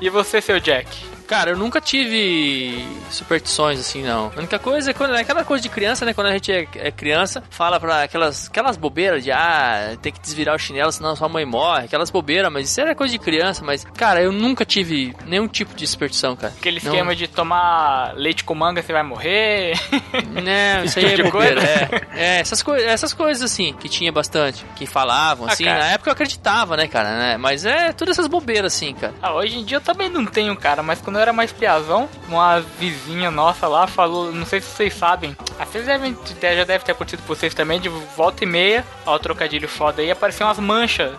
E 0.00 0.08
você, 0.10 0.40
seu 0.40 0.60
Jack? 0.60 1.16
Cara, 1.26 1.50
eu 1.50 1.56
nunca 1.56 1.80
tive 1.80 2.86
superstições 3.10 3.80
assim, 3.80 4.02
não. 4.02 4.30
A 4.36 4.38
única 4.38 4.60
coisa 4.60 4.92
é 4.92 4.94
quando 4.94 5.14
é 5.16 5.20
aquela 5.20 5.44
coisa 5.44 5.55
de 5.60 5.68
criança, 5.68 6.04
né? 6.04 6.12
Quando 6.14 6.28
a 6.28 6.32
gente 6.32 6.52
é, 6.52 6.66
é 6.76 6.90
criança, 6.90 7.42
fala 7.50 7.78
pra 7.80 8.02
aquelas, 8.02 8.48
aquelas 8.48 8.76
bobeiras 8.76 9.22
de 9.24 9.30
ah, 9.32 9.96
tem 10.02 10.12
que 10.12 10.20
desvirar 10.20 10.54
o 10.54 10.58
chinelo, 10.58 10.90
senão 10.92 11.14
sua 11.16 11.28
mãe 11.28 11.44
morre. 11.44 11.84
Aquelas 11.86 12.10
bobeiras, 12.10 12.52
mas 12.52 12.68
isso 12.70 12.80
era 12.80 12.94
coisa 12.94 13.12
de 13.12 13.18
criança. 13.18 13.64
Mas, 13.64 13.84
cara, 13.84 14.22
eu 14.22 14.32
nunca 14.32 14.64
tive 14.64 15.14
nenhum 15.26 15.48
tipo 15.48 15.74
de 15.74 15.86
superstição, 15.86 16.36
cara. 16.36 16.52
Aquele 16.58 16.80
Não. 16.82 16.92
esquema 16.92 17.14
de 17.16 17.26
tomar 17.28 18.12
leite 18.16 18.44
com 18.44 18.54
manga, 18.54 18.82
você 18.82 18.92
vai 18.92 19.02
morrer. 19.02 19.72
Não, 20.32 20.84
isso 20.84 20.98
aí 20.98 21.04
é 21.06 21.10
tipo 21.10 21.22
de 21.24 21.30
bobeira. 21.30 21.60
coisa? 21.60 22.06
É, 22.14 22.36
é 22.36 22.40
essas, 22.40 22.62
coi 22.62 22.82
essas 22.84 23.12
coisas 23.12 23.42
assim, 23.50 23.72
que 23.74 23.88
tinha 23.88 24.10
bastante, 24.12 24.64
que 24.76 24.86
falavam, 24.86 25.46
Ah, 25.48 25.52
assim. 25.52 25.64
cara. 25.64 25.78
Na 25.80 25.86
época 25.92 26.10
eu 26.10 26.12
acreditava, 26.12 26.76
né, 26.76 26.86
cara, 26.86 27.16
né? 27.18 27.36
Mas 27.36 27.64
é 27.64 27.92
tudo 27.92 28.10
essas 28.10 28.26
bobeiras, 28.26 28.74
assim, 28.74 28.94
cara. 28.94 29.14
Ah, 29.22 29.32
hoje 29.34 29.58
em 29.58 29.64
dia 29.64 29.76
eu 29.78 29.80
também 29.80 30.08
não 30.08 30.24
tenho, 30.24 30.56
cara, 30.56 30.82
mas 30.82 31.00
quando 31.00 31.16
eu 31.16 31.22
era 31.22 31.32
mais 31.32 31.52
piazão, 31.52 32.08
uma 32.28 32.60
vizinha 32.78 33.30
nossa 33.30 33.66
lá 33.68 33.86
falou, 33.86 34.32
não 34.32 34.46
sei 34.46 34.60
se 34.60 34.68
vocês 34.70 34.94
sabem, 34.94 35.36
vezes 35.72 35.86
devem, 35.86 36.16
já 36.40 36.64
deve 36.64 36.84
ter 36.84 36.92
acontecido 36.92 37.20
com 37.20 37.34
vocês 37.34 37.54
também, 37.54 37.80
de 37.80 37.88
volta 37.88 38.44
e 38.44 38.46
meia, 38.46 38.84
ó, 39.04 39.14
o 39.14 39.18
trocadilho 39.18 39.68
foda 39.68 40.02
aí, 40.02 40.10
apareciam 40.10 40.48
umas 40.48 40.58
manchas 40.58 41.12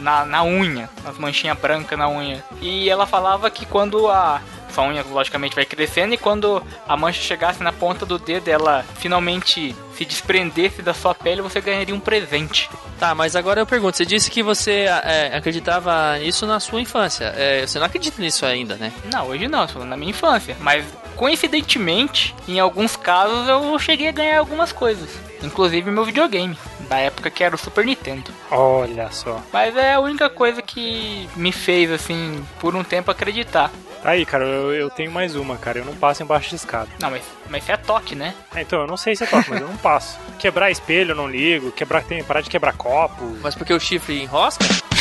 na, 0.00 0.24
na 0.24 0.44
unha, 0.44 0.88
umas 1.02 1.18
manchinhas 1.18 1.58
brancas 1.58 1.98
na 1.98 2.08
unha. 2.08 2.42
E 2.60 2.88
ela 2.88 3.06
falava 3.06 3.50
que 3.50 3.66
quando 3.66 4.08
a 4.08 4.40
sua 4.74 4.84
unha 4.84 5.04
logicamente 5.04 5.54
vai 5.54 5.64
crescendo 5.64 6.14
e 6.14 6.18
quando 6.18 6.62
a 6.86 6.96
mancha 6.96 7.22
chegasse 7.22 7.62
na 7.62 7.72
ponta 7.72 8.04
do 8.04 8.18
dedo, 8.18 8.48
ela 8.48 8.84
finalmente 8.96 9.74
se 9.94 10.04
desprendesse 10.04 10.82
da 10.82 10.92
sua 10.92 11.14
pele, 11.14 11.40
você 11.40 11.60
ganharia 11.60 11.94
um 11.94 12.00
presente. 12.00 12.68
Tá, 12.98 13.14
mas 13.14 13.36
agora 13.36 13.60
eu 13.60 13.66
pergunto, 13.66 13.96
você 13.96 14.04
disse 14.04 14.30
que 14.30 14.42
você 14.42 14.86
é, 15.04 15.36
acreditava 15.36 16.18
nisso 16.18 16.46
na 16.46 16.58
sua 16.58 16.80
infância. 16.80 17.32
É, 17.36 17.66
você 17.66 17.78
não 17.78 17.86
acredita 17.86 18.20
nisso 18.20 18.44
ainda, 18.44 18.74
né? 18.76 18.92
Não, 19.12 19.28
hoje 19.28 19.46
não, 19.46 19.66
falando 19.68 19.88
na 19.88 19.96
minha 19.96 20.10
infância. 20.10 20.56
Mas 20.60 20.84
coincidentemente, 21.14 22.34
em 22.48 22.58
alguns 22.58 22.96
casos 22.96 23.48
eu 23.48 23.78
cheguei 23.78 24.08
a 24.08 24.12
ganhar 24.12 24.38
algumas 24.38 24.72
coisas. 24.72 25.08
Inclusive 25.42 25.90
meu 25.90 26.04
videogame, 26.04 26.56
da 26.88 26.98
época 26.98 27.30
que 27.30 27.44
era 27.44 27.54
o 27.54 27.58
Super 27.58 27.84
Nintendo. 27.84 28.32
Olha 28.50 29.10
só. 29.10 29.40
Mas 29.52 29.76
é 29.76 29.94
a 29.94 30.00
única 30.00 30.28
coisa 30.30 30.62
que 30.62 31.28
me 31.36 31.52
fez, 31.52 31.90
assim, 31.90 32.44
por 32.58 32.74
um 32.74 32.82
tempo 32.82 33.10
acreditar. 33.10 33.70
Tá 34.04 34.10
aí, 34.10 34.26
cara, 34.26 34.44
eu, 34.44 34.74
eu 34.74 34.90
tenho 34.90 35.10
mais 35.10 35.34
uma, 35.34 35.56
cara. 35.56 35.78
Eu 35.78 35.84
não 35.86 35.94
passo 35.96 36.22
embaixo 36.22 36.50
de 36.50 36.56
escada. 36.56 36.90
Não, 37.00 37.10
mas, 37.10 37.22
mas 37.48 37.62
isso 37.62 37.72
é 37.72 37.76
toque, 37.78 38.14
né? 38.14 38.34
Ah, 38.54 38.60
Então, 38.60 38.82
eu 38.82 38.86
não 38.86 38.98
sei 38.98 39.16
se 39.16 39.24
é 39.24 39.26
toque, 39.26 39.48
mas 39.48 39.62
eu 39.62 39.66
não 39.66 39.78
passo. 39.78 40.18
Quebrar 40.38 40.70
espelho 40.70 41.12
eu 41.12 41.16
não 41.16 41.26
ligo, 41.26 41.72
quebrar, 41.72 42.04
tem, 42.04 42.22
parar 42.22 42.42
de 42.42 42.50
quebrar 42.50 42.74
copo. 42.74 43.24
Mas 43.42 43.54
porque 43.54 43.72
o 43.72 43.80
chifre 43.80 44.22
enrosca? 44.22 44.64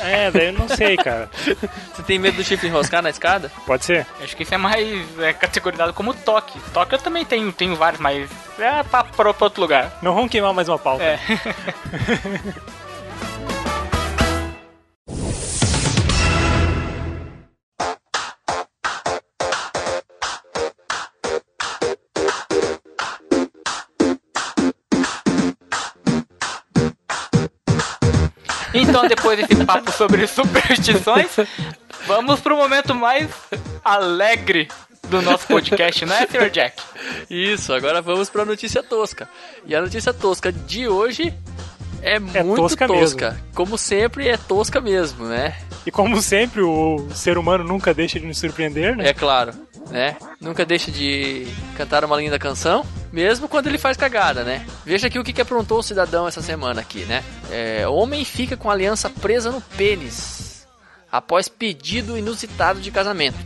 É, 0.00 0.30
daí 0.30 0.46
eu 0.46 0.52
não 0.52 0.68
sei, 0.68 0.96
cara. 0.96 1.28
Você 1.94 2.02
tem 2.02 2.18
medo 2.18 2.36
do 2.36 2.44
chifre 2.44 2.68
enroscar 2.68 3.02
na 3.02 3.10
escada? 3.10 3.50
Pode 3.66 3.84
ser? 3.84 4.06
Acho 4.22 4.36
que 4.36 4.42
isso 4.42 4.54
é 4.54 4.58
mais 4.58 5.18
é, 5.20 5.32
categorizado 5.32 5.92
como 5.92 6.14
toque. 6.14 6.58
Toque 6.72 6.94
eu 6.94 6.98
também 6.98 7.24
tenho, 7.24 7.52
tenho 7.52 7.76
vários, 7.76 8.00
mas 8.00 8.28
é 8.58 8.82
pra, 8.82 9.04
pra 9.04 9.28
outro 9.28 9.60
lugar. 9.60 9.92
Não 10.02 10.14
vamos 10.14 10.30
queimar 10.30 10.52
mais 10.54 10.68
uma 10.68 10.78
pauta. 10.78 11.04
É. 11.04 11.18
Então, 28.74 29.06
depois 29.06 29.38
desse 29.38 29.64
papo 29.64 29.90
sobre 29.92 30.26
superstições, 30.26 31.28
vamos 32.06 32.40
pro 32.40 32.56
momento 32.56 32.94
mais 32.94 33.28
alegre 33.84 34.68
do 35.08 35.22
nosso 35.22 35.46
podcast, 35.46 36.04
não 36.04 36.14
é, 36.14 36.26
Sr. 36.26 36.50
Jack? 36.50 36.82
Isso, 37.30 37.72
agora 37.72 38.02
vamos 38.02 38.28
pra 38.28 38.44
notícia 38.44 38.82
tosca. 38.82 39.28
E 39.66 39.74
a 39.74 39.80
notícia 39.80 40.12
tosca 40.12 40.52
de 40.52 40.86
hoje 40.86 41.34
é, 42.02 42.18
muito 42.18 42.56
tosca 42.56 42.86
tosca. 42.86 43.30
mesmo. 43.30 43.44
Como 43.54 43.78
sempre, 43.78 44.28
é 44.28 44.36
tosca 44.36 44.80
mesmo, 44.80 45.26
né? 45.26 45.56
E 45.86 45.90
como 45.90 46.20
sempre, 46.20 46.60
o 46.62 47.08
ser 47.14 47.38
humano 47.38 47.64
nunca 47.64 47.94
deixa 47.94 48.20
de 48.20 48.26
nos 48.26 48.38
surpreender, 48.38 48.96
né? 48.96 49.08
É 49.08 49.14
claro, 49.14 49.52
né? 49.90 50.16
Nunca 50.40 50.64
deixa 50.64 50.90
de 50.90 51.46
cantar 51.76 52.04
uma 52.04 52.16
linda 52.16 52.38
canção, 52.38 52.84
mesmo 53.12 53.48
quando 53.48 53.66
ele 53.66 53.78
faz 53.78 53.96
cagada, 53.96 54.44
né? 54.44 54.66
Veja 54.84 55.06
aqui 55.06 55.18
o 55.18 55.24
que, 55.24 55.32
que 55.32 55.40
aprontou 55.42 55.78
o 55.78 55.82
cidadão 55.82 56.26
essa 56.28 56.42
semana 56.42 56.80
aqui, 56.80 57.04
né? 57.06 57.22
É, 57.50 57.86
homem 57.88 58.24
fica 58.24 58.56
com 58.56 58.70
aliança 58.70 59.08
presa 59.10 59.50
no 59.50 59.60
pênis 59.60 60.66
após 61.10 61.48
pedido 61.48 62.18
inusitado 62.18 62.80
de 62.80 62.90
casamento. 62.90 63.36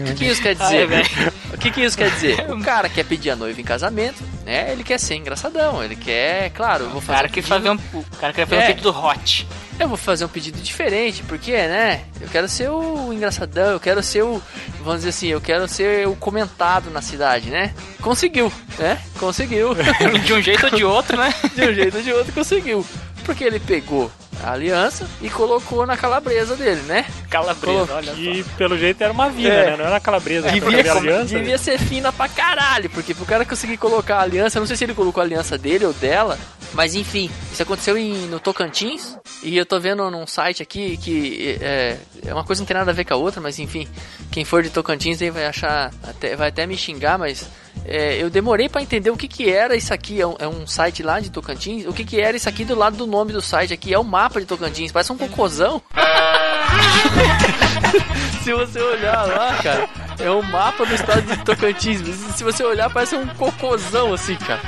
O 0.00 0.04
que, 0.04 0.14
que 0.14 0.24
isso 0.26 0.42
quer 0.42 0.54
dizer? 0.54 0.86
Velho. 0.86 1.08
o 1.54 1.58
que, 1.58 1.70
que 1.70 1.80
isso 1.80 1.96
quer 1.96 2.10
dizer? 2.10 2.50
O 2.50 2.58
cara 2.62 2.88
quer 2.88 3.04
pedir 3.04 3.30
a 3.30 3.36
noiva 3.36 3.60
em 3.60 3.64
casamento, 3.64 4.22
né? 4.44 4.70
Ele 4.72 4.82
quer 4.84 4.98
ser 4.98 5.14
engraçadão, 5.16 5.82
ele 5.82 5.96
quer, 5.96 6.50
claro, 6.50 6.84
eu 6.84 6.90
vou 6.90 6.98
O 6.98 7.00
fazer 7.00 7.16
cara 7.16 7.28
um 7.28 7.30
pedido- 7.30 7.48
fazer 7.48 7.70
um, 7.70 7.74
o 7.98 8.16
cara 8.20 8.32
queria 8.32 8.46
fazer 8.46 8.62
É. 8.62 8.64
um 8.64 8.68
pedido 8.68 8.90
hot. 8.90 9.48
Eu 9.84 9.88
vou 9.88 9.96
fazer 9.96 10.24
um 10.24 10.28
pedido 10.28 10.60
diferente, 10.60 11.22
porque, 11.26 11.52
né? 11.52 12.02
Eu 12.20 12.28
quero 12.28 12.48
ser 12.48 12.68
o 12.70 13.12
engraçadão, 13.12 13.72
eu 13.72 13.80
quero 13.80 14.02
ser 14.02 14.22
o. 14.22 14.40
Vamos 14.80 14.96
dizer 15.00 15.08
assim, 15.10 15.28
eu 15.28 15.40
quero 15.40 15.66
ser 15.68 16.06
o 16.08 16.14
comentado 16.16 16.90
na 16.90 17.00
cidade, 17.02 17.50
né? 17.50 17.72
Conseguiu, 18.00 18.52
né? 18.78 18.98
Conseguiu. 19.18 19.74
De 20.24 20.32
um 20.32 20.40
jeito 20.42 20.66
ou 20.66 20.70
de 20.76 20.84
outro, 20.84 21.16
né? 21.16 21.32
de 21.54 21.62
um 21.62 21.72
jeito 21.74 21.96
ou 21.96 22.02
de 22.02 22.12
outro 22.12 22.32
conseguiu. 22.32 22.84
Porque 23.24 23.44
ele 23.44 23.60
pegou 23.60 24.10
a 24.42 24.52
aliança 24.52 25.06
e 25.20 25.28
colocou 25.28 25.84
na 25.86 25.96
calabresa 25.96 26.56
dele, 26.56 26.80
né? 26.82 27.04
Calabresa, 27.28 27.94
olha 27.94 28.12
E 28.12 28.42
pelo 28.56 28.76
jeito 28.78 29.02
era 29.04 29.12
uma 29.12 29.28
vida, 29.28 29.48
É. 29.52 29.70
né? 29.72 29.76
Não 29.76 29.84
era 29.84 30.00
calabresa 30.00 30.48
que 30.48 30.58
Devia, 30.60 30.82
foi 30.82 30.88
a 30.90 30.94
aliança. 30.94 31.24
devia 31.38 31.58
ser 31.58 31.78
fina 31.78 32.10
pra 32.12 32.26
caralho, 32.28 32.88
porque 32.90 33.14
pro 33.14 33.26
cara 33.26 33.44
conseguir 33.44 33.76
colocar 33.76 34.16
a 34.16 34.22
aliança, 34.22 34.56
eu 34.58 34.60
não 34.60 34.66
sei 34.66 34.76
se 34.76 34.84
ele 34.84 34.94
colocou 34.94 35.20
a 35.20 35.24
aliança 35.24 35.58
dele 35.58 35.84
ou 35.84 35.92
dela, 35.92 36.38
mas 36.74 36.94
enfim, 36.94 37.30
isso 37.52 37.62
aconteceu 37.62 37.96
em, 37.96 38.26
no 38.26 38.38
Tocantins, 38.38 39.16
e 39.42 39.56
eu 39.56 39.66
tô 39.66 39.78
vendo 39.80 40.08
num 40.10 40.26
site 40.26 40.62
aqui 40.62 40.96
que 40.96 41.58
é, 41.60 41.96
é 42.26 42.34
uma 42.34 42.44
coisa 42.44 42.60
que 42.60 42.62
não 42.62 42.66
tem 42.66 42.76
nada 42.76 42.90
a 42.90 42.94
ver 42.94 43.04
com 43.04 43.14
a 43.14 43.16
outra, 43.16 43.40
mas 43.40 43.58
enfim, 43.58 43.88
quem 44.30 44.44
for 44.44 44.62
de 44.62 44.70
Tocantins 44.70 45.20
aí 45.20 45.30
vai 45.30 45.46
achar, 45.46 45.92
até, 46.02 46.36
vai 46.36 46.48
até 46.48 46.66
me 46.66 46.76
xingar, 46.76 47.18
mas 47.18 47.48
é, 47.84 48.22
eu 48.22 48.30
demorei 48.30 48.68
pra 48.68 48.82
entender 48.82 49.10
o 49.10 49.16
que 49.16 49.26
que 49.26 49.50
era 49.50 49.74
isso 49.74 49.92
aqui, 49.92 50.20
é 50.20 50.26
um, 50.26 50.36
é 50.38 50.46
um 50.46 50.66
site 50.66 51.02
lá 51.02 51.20
de 51.20 51.30
Tocantins, 51.30 51.86
o 51.86 51.92
que 51.92 52.04
que 52.04 52.20
era 52.20 52.36
isso 52.36 52.48
aqui 52.48 52.64
do 52.64 52.74
lado 52.74 52.96
do 52.96 53.06
nome 53.06 53.32
do 53.32 53.40
site 53.40 53.72
aqui, 53.72 53.92
é 53.92 53.98
o 53.98 54.04
mapa 54.04 54.40
de 54.40 54.46
Tocantins, 54.46 54.92
parece 54.92 55.12
um 55.12 55.18
cocôzão. 55.18 55.82
Se 58.44 58.52
você 58.52 58.80
olhar 58.80 59.26
lá, 59.26 59.56
cara, 59.62 59.88
é 60.18 60.30
um 60.30 60.42
mapa 60.42 60.86
do 60.86 60.94
estado 60.94 61.22
de 61.22 61.36
Tocantins. 61.44 62.00
Se 62.36 62.44
você 62.44 62.62
olhar, 62.62 62.88
parece 62.90 63.16
um 63.16 63.26
cocôzão 63.26 64.14
assim, 64.14 64.36
cara. 64.36 64.60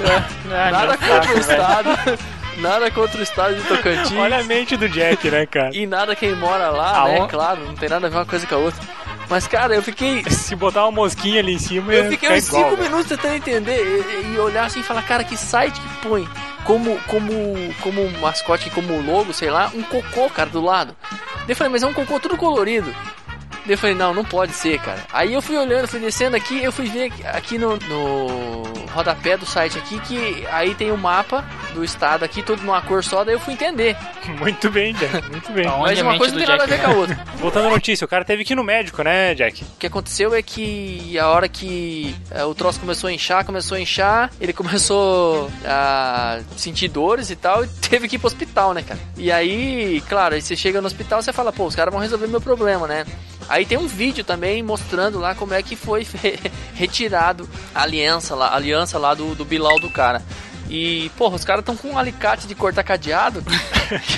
É, 0.00 0.70
nada 0.70 0.96
contra 0.96 1.34
o 1.34 1.38
estado. 1.38 1.88
Nada 2.58 2.90
contra 2.90 3.18
o 3.20 3.22
estado 3.22 3.54
de 3.54 3.62
Tocantins. 3.62 4.12
Olha 4.18 4.38
a 4.40 4.44
mente 4.44 4.76
do 4.76 4.88
Jack, 4.88 5.30
né, 5.30 5.46
cara? 5.46 5.70
E 5.72 5.86
nada 5.86 6.16
quem 6.16 6.34
mora 6.34 6.70
lá, 6.70 7.02
Ah, 7.04 7.08
né? 7.08 7.18
ó. 7.20 7.26
Claro, 7.28 7.60
não 7.66 7.74
tem 7.74 7.88
nada 7.88 8.06
a 8.06 8.10
ver 8.10 8.16
uma 8.16 8.26
coisa 8.26 8.46
com 8.46 8.54
a 8.54 8.58
outra. 8.58 8.80
Mas, 9.30 9.46
cara, 9.46 9.74
eu 9.74 9.82
fiquei. 9.82 10.24
Se 10.30 10.56
botar 10.56 10.82
uma 10.84 10.90
mosquinha 10.92 11.38
ali 11.40 11.54
em 11.54 11.58
cima, 11.58 11.92
Eu 11.92 12.04
é- 12.04 12.08
fiquei 12.10 12.28
é 12.30 12.32
uns 12.34 12.48
igual, 12.48 12.70
5 12.70 12.76
né? 12.76 12.88
minutos 12.88 13.06
tentando 13.08 13.34
entender 13.34 13.80
e, 14.24 14.34
e 14.34 14.38
olhar 14.38 14.64
assim 14.66 14.80
e 14.80 14.82
falar, 14.82 15.02
cara, 15.02 15.22
que 15.22 15.36
site 15.36 15.78
que 15.80 16.08
põe 16.08 16.28
como, 16.64 16.98
como, 17.06 17.32
como 17.80 18.10
mascote, 18.20 18.70
como 18.70 19.00
logo, 19.02 19.32
sei 19.32 19.50
lá, 19.50 19.70
um 19.74 19.82
cocô, 19.82 20.28
cara, 20.28 20.50
do 20.50 20.60
lado. 20.60 20.96
Daí 21.10 21.50
eu 21.50 21.56
falei, 21.56 21.70
mas 21.72 21.82
é 21.82 21.86
um 21.86 21.94
cocô 21.94 22.18
tudo 22.18 22.36
colorido. 22.36 22.92
Daí 23.68 23.74
eu 23.74 23.78
falei, 23.78 23.94
não, 23.94 24.14
não 24.14 24.24
pode 24.24 24.52
ser, 24.54 24.80
cara. 24.80 25.04
Aí 25.12 25.34
eu 25.34 25.42
fui 25.42 25.54
olhando, 25.54 25.86
fui 25.86 26.00
descendo 26.00 26.34
aqui, 26.34 26.64
eu 26.64 26.72
fui 26.72 26.86
ver 26.86 27.12
aqui 27.26 27.58
no, 27.58 27.76
no 27.76 28.62
rodapé 28.94 29.36
do 29.36 29.44
site 29.44 29.76
aqui 29.76 30.00
que 30.00 30.46
aí 30.50 30.74
tem 30.74 30.90
o 30.90 30.96
mapa 30.96 31.44
do 31.74 31.84
estado 31.84 32.24
aqui, 32.24 32.42
tudo 32.42 32.62
numa 32.62 32.80
cor 32.80 33.04
só, 33.04 33.24
daí 33.24 33.34
eu 33.34 33.38
fui 33.38 33.52
entender. 33.52 33.94
Muito 34.40 34.70
bem, 34.70 34.94
Jack. 34.94 35.30
Muito 35.30 35.52
bem. 35.52 35.66
Então, 35.66 35.80
Mas 35.80 36.00
uma 36.00 36.16
coisa 36.16 36.32
não 36.32 36.38
tem 36.38 36.48
nada 36.48 36.64
a 36.64 36.66
ver 36.66 36.80
com 36.80 36.90
a 36.90 36.94
outra. 36.94 37.18
Voltando 37.36 37.66
à 37.66 37.70
notícia, 37.70 38.06
o 38.06 38.08
cara 38.08 38.24
teve 38.24 38.42
que 38.42 38.54
ir 38.54 38.56
no 38.56 38.64
médico, 38.64 39.02
né, 39.02 39.34
Jack? 39.34 39.62
O 39.62 39.78
que 39.78 39.86
aconteceu 39.86 40.34
é 40.34 40.40
que 40.40 41.18
a 41.18 41.28
hora 41.28 41.46
que 41.46 42.16
é, 42.30 42.42
o 42.46 42.54
troço 42.54 42.80
começou 42.80 43.08
a 43.08 43.12
inchar, 43.12 43.44
começou 43.44 43.76
a 43.76 43.80
inchar, 43.80 44.30
ele 44.40 44.54
começou 44.54 45.50
a 45.66 46.38
sentir 46.56 46.88
dores 46.88 47.28
e 47.28 47.36
tal, 47.36 47.66
e 47.66 47.68
teve 47.68 48.08
que 48.08 48.16
ir 48.16 48.18
pro 48.18 48.28
hospital, 48.28 48.72
né, 48.72 48.82
cara? 48.82 48.98
E 49.14 49.30
aí, 49.30 50.02
claro, 50.08 50.36
aí 50.36 50.40
você 50.40 50.56
chega 50.56 50.80
no 50.80 50.86
hospital 50.86 51.20
você 51.20 51.34
fala, 51.34 51.52
pô, 51.52 51.66
os 51.66 51.76
caras 51.76 51.92
vão 51.92 52.00
resolver 52.00 52.28
meu 52.28 52.40
problema, 52.40 52.86
né? 52.86 53.04
Aí 53.48 53.64
tem 53.64 53.78
um 53.78 53.86
vídeo 53.86 54.22
também 54.24 54.62
mostrando 54.62 55.18
lá 55.18 55.34
como 55.34 55.54
é 55.54 55.62
que 55.62 55.74
foi 55.74 56.06
retirado 56.74 57.48
a 57.74 57.82
aliança 57.82 58.34
lá, 58.34 58.48
a 58.48 58.56
aliança 58.56 58.98
lá 58.98 59.14
do, 59.14 59.34
do 59.34 59.44
Bilal 59.44 59.78
do 59.80 59.88
cara. 59.88 60.22
E, 60.68 61.10
porra, 61.16 61.36
os 61.36 61.44
caras 61.44 61.62
estão 61.62 61.76
com 61.76 61.92
um 61.92 61.98
alicate 61.98 62.46
de 62.46 62.54
cortar 62.54 62.82
cadeado 62.82 63.42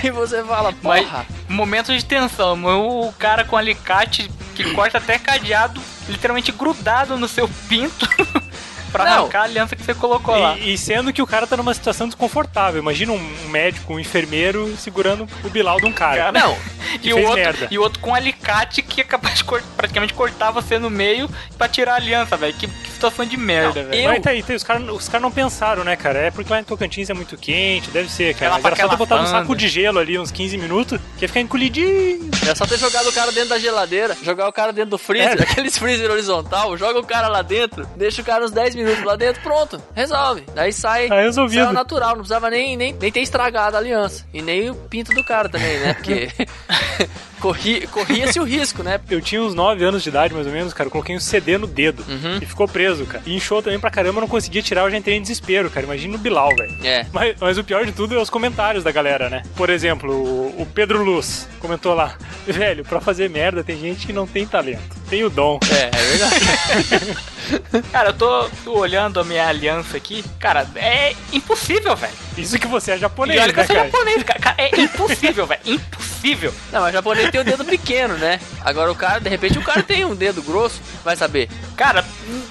que 0.00 0.10
você 0.10 0.42
fala, 0.42 0.74
Mas, 0.82 1.04
porra. 1.06 1.26
momento 1.48 1.96
de 1.96 2.04
tensão, 2.04 2.60
o 2.64 3.12
cara 3.12 3.44
com 3.44 3.56
alicate 3.56 4.28
que 4.56 4.74
corta 4.74 4.98
até 4.98 5.16
cadeado, 5.18 5.80
literalmente 6.08 6.50
grudado 6.50 7.16
no 7.16 7.28
seu 7.28 7.48
pinto. 7.68 8.08
pra 8.90 9.04
Não. 9.04 9.12
arrancar 9.22 9.40
a 9.40 9.44
aliança 9.44 9.76
que 9.76 9.82
você 9.82 9.94
colocou 9.94 10.36
lá. 10.38 10.56
E, 10.58 10.74
e 10.74 10.78
sendo 10.78 11.12
que 11.12 11.22
o 11.22 11.26
cara 11.26 11.46
tá 11.46 11.56
numa 11.56 11.72
situação 11.74 12.06
desconfortável. 12.06 12.80
Imagina 12.80 13.12
um, 13.12 13.48
médico, 13.48 13.94
um 13.94 14.00
enfermeiro 14.00 14.74
segurando 14.76 15.26
o 15.44 15.48
Bilal 15.50 15.78
de 15.78 15.86
um 15.86 15.92
cara. 15.92 16.30
Não, 16.32 16.56
E 17.02 17.12
o, 17.14 17.18
outro, 17.18 17.34
merda. 17.36 17.68
e 17.70 17.78
o 17.78 17.82
outro 17.82 18.00
com 18.00 18.10
um 18.10 18.14
alicate 18.14 18.82
que 18.82 19.00
é 19.00 19.04
capaz 19.04 19.36
de 19.38 19.44
cort- 19.44 19.64
praticamente 19.76 20.12
cortar 20.12 20.50
você 20.50 20.78
no 20.78 20.90
meio 20.90 21.30
pra 21.56 21.68
tirar 21.68 21.92
a 21.92 21.96
aliança, 21.96 22.36
velho. 22.36 22.52
Que, 22.54 22.66
que 22.66 22.90
situação 22.90 23.24
de 23.24 23.36
merda, 23.36 23.84
velho. 23.84 23.94
eu- 24.02 24.08
Mas 24.08 24.22
tá 24.22 24.30
aí, 24.30 24.42
tá 24.42 24.52
aí, 24.52 24.56
os 24.56 24.62
caras 24.64 24.88
os 24.88 25.08
cara 25.08 25.20
não 25.22 25.30
pensaram, 25.30 25.84
né, 25.84 25.94
cara? 25.96 26.18
É 26.18 26.30
porque 26.30 26.52
lá 26.52 26.58
em 26.60 26.64
Tocantins 26.64 27.08
é 27.08 27.14
muito 27.14 27.36
quente, 27.36 27.90
deve 27.90 28.10
ser, 28.10 28.34
cara. 28.34 28.58
Era 28.62 28.76
só 28.76 28.88
ter 28.88 28.96
botado 28.96 29.22
um 29.22 29.26
saco 29.26 29.54
de 29.54 29.68
gelo 29.68 29.98
ali, 29.98 30.18
uns 30.18 30.30
15 30.30 30.56
minutos, 30.58 30.98
que 31.16 31.24
ia 31.24 31.28
ficar 31.28 31.40
encolhidinho. 31.40 32.28
É 32.48 32.54
só 32.54 32.66
ter 32.66 32.78
jogado 32.78 33.08
o 33.08 33.12
cara 33.12 33.30
dentro 33.30 33.50
da 33.50 33.58
geladeira, 33.58 34.16
jogar 34.22 34.48
o 34.48 34.52
cara 34.52 34.72
dentro 34.72 34.90
do 34.90 34.98
freezer, 34.98 35.38
É. 35.40 35.42
aqueles 35.50 35.78
freezer 35.78 36.10
horizontal, 36.10 36.76
joga 36.76 36.98
o 36.98 37.04
cara 37.04 37.28
lá 37.28 37.42
dentro, 37.42 37.86
deixa 37.96 38.20
o 38.22 38.24
cara 38.24 38.44
uns 38.44 38.50
10 38.50 38.74
minutos 38.82 39.04
lá 39.04 39.16
dentro, 39.16 39.42
pronto, 39.42 39.80
resolve. 39.94 40.44
Daí 40.54 40.72
sai, 40.72 41.08
Tá 41.08 41.20
resolvido. 41.20 41.64
sai 41.64 41.72
natural, 41.72 42.10
não 42.10 42.16
precisava 42.18 42.50
nem, 42.50 42.76
nem, 42.76 42.92
nem 42.92 43.12
ter 43.12 43.20
estragado 43.20 43.76
a 43.76 43.78
aliança. 43.80 44.24
E 44.32 44.42
nem 44.42 44.70
o 44.70 44.74
pinto 44.74 45.12
do 45.14 45.22
cara 45.24 45.48
também, 45.48 45.78
né? 45.80 45.94
Porque 45.94 46.28
corri- 47.40 47.86
corria-se 47.88 48.38
o 48.38 48.44
risco, 48.44 48.82
né? 48.82 49.00
Eu 49.10 49.20
tinha 49.20 49.42
uns 49.42 49.54
9 49.54 49.82
anos 49.84 50.02
de 50.02 50.08
idade, 50.08 50.34
mais 50.34 50.46
ou 50.46 50.52
menos, 50.52 50.72
cara. 50.74 50.86
Eu 50.88 50.90
coloquei 50.90 51.16
um 51.16 51.20
CD 51.20 51.56
no 51.58 51.66
dedo 51.66 52.04
Uhum. 52.08 52.38
e 52.40 52.46
ficou 52.46 52.68
preso, 52.68 53.04
cara. 53.06 53.22
E 53.26 53.34
inchou 53.34 53.62
também 53.62 53.78
pra 53.78 53.90
caramba, 53.90 54.18
eu 54.18 54.22
não 54.22 54.28
conseguia 54.28 54.62
tirar, 54.62 54.82
eu 54.82 54.90
já 54.90 54.96
entrei 54.96 55.16
em 55.16 55.22
desespero, 55.22 55.70
cara. 55.70 55.86
Imagina 55.86 56.14
o 56.14 56.18
Bilal, 56.18 56.50
velho. 56.56 56.76
É. 56.84 57.06
Mas, 57.12 57.36
mas 57.40 57.58
o 57.58 57.64
pior 57.64 57.84
de 57.86 57.92
tudo 57.92 58.14
é 58.16 58.18
os 58.20 58.30
comentários 58.30 58.84
da 58.84 58.92
galera, 58.92 59.28
né? 59.30 59.42
Por 59.56 59.70
exemplo, 59.70 60.12
o, 60.12 60.62
o 60.62 60.66
Pedro 60.66 61.02
Luz 61.02 61.48
comentou 61.58 61.94
lá: 61.94 62.16
Velho, 62.46 62.84
pra 62.84 63.00
fazer 63.00 63.28
merda 63.30 63.64
tem 63.64 63.78
gente 63.78 64.06
que 64.06 64.12
não 64.12 64.26
tem 64.26 64.46
talento. 64.46 65.00
Tem 65.08 65.24
o 65.24 65.30
dom. 65.30 65.58
É, 65.72 65.90
é 65.96 66.02
verdade. 66.10 66.40
Cara, 67.92 68.10
eu 68.10 68.12
tô, 68.14 68.48
tô 68.64 68.78
olhando 68.78 69.18
a 69.20 69.24
minha 69.24 69.46
aliança 69.46 69.96
aqui. 69.96 70.24
Cara, 70.38 70.66
é 70.76 71.14
impossível, 71.32 71.96
velho. 71.96 72.12
Isso 72.36 72.58
que 72.58 72.66
você 72.66 72.92
é 72.92 72.96
E 72.96 72.98
japonês, 72.98 73.40
olha 73.40 73.52
que 73.52 73.58
né, 73.58 73.62
eu 73.62 73.66
sou 73.66 73.76
cara? 73.76 73.88
japonês, 73.90 74.22
cara. 74.22 74.38
Cara, 74.40 74.56
É 74.58 74.80
impossível, 74.80 75.46
velho. 75.48 75.60
Impossível. 75.64 76.54
Não, 76.72 76.80
mas 76.82 76.92
japonês 76.92 77.30
tem 77.30 77.40
o 77.40 77.44
dedo 77.44 77.64
pequeno, 77.64 78.14
né? 78.18 78.40
Agora 78.64 78.90
o 78.90 78.94
cara, 78.94 79.20
de 79.20 79.28
repente, 79.28 79.58
o 79.58 79.62
cara 79.62 79.82
tem 79.82 80.04
um 80.04 80.14
dedo 80.14 80.42
grosso, 80.42 80.80
vai 81.04 81.16
saber. 81.16 81.48
Cara, 81.76 82.04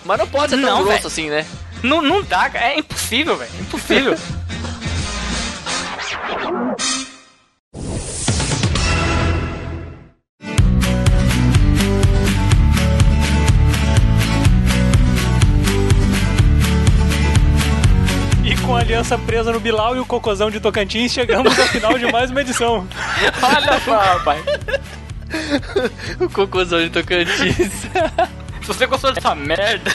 Mas 0.03 0.17
não 0.17 0.27
pode 0.27 0.49
ser 0.51 0.57
tão 0.61 0.69
Não, 0.69 0.83
grosso 0.83 0.95
velho. 0.97 1.07
assim, 1.07 1.29
né? 1.29 1.45
não, 1.83 2.01
não 2.01 2.21
dá, 2.21 2.49
cara. 2.49 2.65
É 2.73 2.79
impossível, 2.79 3.37
velho. 3.37 3.51
Impossível. 3.59 4.15
Com 18.89 18.93
a 18.93 18.95
aliança 18.95 19.19
presa 19.19 19.51
no 19.51 19.59
Bilal 19.59 19.95
e 19.95 19.99
o 19.99 20.05
cocôzão 20.05 20.49
de 20.49 20.59
Tocantins, 20.59 21.13
chegamos 21.13 21.59
ao 21.59 21.67
final 21.67 21.95
de 21.99 22.11
mais 22.11 22.31
uma 22.31 22.41
edição. 22.41 22.87
Olha 23.39 23.79
só, 23.81 23.99
rapaz. 23.99 24.43
O 26.19 26.27
cocôzão 26.27 26.79
de 26.79 26.89
Tocantins. 26.89 27.83
Se 28.61 28.67
você 28.67 28.87
gostou 28.87 29.13
dessa 29.13 29.35
merda, 29.35 29.91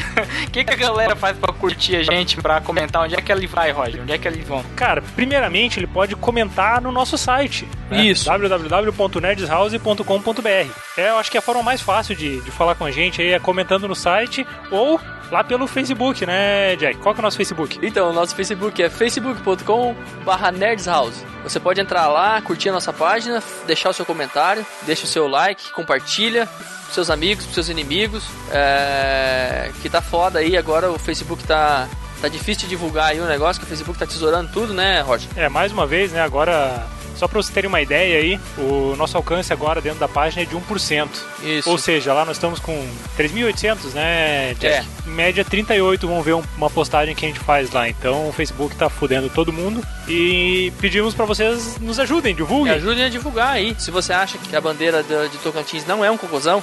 o 0.46 0.50
que, 0.52 0.62
que 0.62 0.72
a 0.72 0.76
galera 0.76 1.16
faz 1.16 1.37
pra 1.37 1.52
curtir 1.52 1.96
a 1.96 2.04
gente, 2.04 2.37
pra 2.40 2.61
comentar 2.61 3.02
onde 3.02 3.16
é 3.16 3.20
que 3.20 3.33
ele 3.33 3.48
vai, 3.48 3.72
Roger? 3.72 4.02
Onde 4.02 4.12
é 4.12 4.18
que 4.18 4.28
eles 4.28 4.46
vão? 4.46 4.62
Cara, 4.76 5.02
primeiramente 5.02 5.80
ele 5.80 5.88
pode 5.88 6.14
comentar 6.14 6.80
no 6.80 6.92
nosso 6.92 7.18
site. 7.18 7.66
né? 7.90 8.00
Isso. 8.00 8.26
www.nerdshouse.com.br 8.26 10.70
É, 10.96 11.11
eu 11.11 11.18
acho 11.18 11.33
que 11.33 11.38
a 11.38 11.42
forma 11.42 11.64
mais 11.64 11.80
fácil 11.80 12.14
de, 12.14 12.40
de 12.40 12.50
falar 12.52 12.76
com 12.76 12.85
a 12.85 12.92
gente 12.92 13.20
aí 13.20 13.33
é 13.33 13.40
comentando 13.40 13.88
no 13.88 13.96
site 13.96 14.46
ou 14.70 15.00
lá 15.35 15.42
pelo 15.42 15.66
Facebook, 15.66 16.25
né, 16.25 16.77
Jack? 16.77 17.01
Qual 17.01 17.12
que 17.12 17.20
é 17.20 17.23
o 17.23 17.25
nosso 17.25 17.37
Facebook? 17.37 17.81
Então, 17.83 18.11
o 18.11 18.12
nosso 18.12 18.37
Facebook 18.37 18.81
é 18.81 18.88
facebook.com 18.88 19.97
barra 20.25 20.53
nerdshouse. 20.53 21.27
Você 21.42 21.59
pode 21.59 21.81
entrar 21.81 22.07
lá, 22.07 22.40
curtir 22.40 22.68
a 22.68 22.73
nossa 22.73 22.92
página, 22.92 23.42
deixar 23.66 23.90
o 23.90 23.92
seu 23.92 24.07
comentário, 24.07 24.64
deixa 24.83 25.03
o 25.03 25.09
seu 25.09 25.27
like, 25.27 25.73
compartilha 25.73 26.47
pros 26.47 26.94
seus 26.94 27.11
amigos, 27.11 27.44
pros 27.47 27.55
seus 27.55 27.68
inimigos. 27.68 28.25
É... 28.53 29.73
Que 29.83 29.90
tá 29.90 30.01
foda 30.01 30.38
aí, 30.38 30.57
agora 30.57 30.92
o 30.92 31.01
Facebook 31.01 31.42
tá, 31.42 31.88
tá 32.20 32.29
difícil 32.29 32.62
de 32.62 32.68
divulgar 32.68 33.11
aí 33.11 33.20
o 33.20 33.27
negócio, 33.27 33.59
que 33.59 33.66
o 33.66 33.68
Facebook 33.68 33.99
tá 33.99 34.07
tesourando 34.07 34.53
tudo, 34.53 34.73
né, 34.73 35.01
Roger? 35.01 35.29
É, 35.35 35.49
mais 35.49 35.73
uma 35.73 35.85
vez, 35.85 36.12
né, 36.12 36.20
agora... 36.20 36.87
Só 37.16 37.29
pra 37.29 37.40
vocês 37.40 37.55
terem 37.55 37.68
uma 37.68 37.81
ideia 37.81 38.18
aí, 38.18 38.40
o 38.59 38.94
nosso 38.96 39.16
alcance 39.16 39.53
agora 39.53 39.81
dentro 39.81 39.98
da 40.00 40.09
página 40.09 40.42
é 40.42 40.44
de 40.44 40.55
1%. 40.57 41.09
Isso. 41.42 41.70
Ou 41.70 41.79
seja, 41.79 42.12
lá 42.12 42.24
nós 42.24 42.37
estamos 42.37 42.59
com 42.59 42.74
3.800, 43.16 43.92
né, 43.94 44.55
Jack? 44.55 44.66
É. 44.66 44.85
Em 45.07 45.11
média, 45.11 45.44
38 45.44 46.07
vão 46.09 46.22
ver 46.22 46.35
um- 46.35 46.42
uma 46.57 46.68
postagem 46.70 47.14
que 47.14 47.24
a 47.24 47.29
gente 47.29 47.40
faz 47.40 47.70
lá. 47.70 47.88
Então, 47.88 48.29
o 48.29 48.33
Facebook 48.33 48.74
tá 48.77 48.88
fudendo 48.88 49.29
todo 49.31 49.53
mundo. 49.53 49.81
E 50.09 50.72
pedimos 50.81 51.14
pra 51.14 51.24
vocês 51.24 51.79
nos 51.79 51.98
ajudem, 52.00 52.33
Me 52.33 52.37
divulguem. 52.38 52.72
ajudem 52.74 53.05
a 53.05 53.09
divulgar 53.09 53.50
aí. 53.53 53.74
Se 53.79 53.90
você 53.90 54.12
acha 54.12 54.37
que 54.38 54.55
a 54.55 54.61
bandeira 54.61 55.03
de 55.03 55.38
Tocantins 55.38 55.87
não 55.87 56.05
é 56.05 56.11
um 56.11 56.16
cocôzão, 56.16 56.62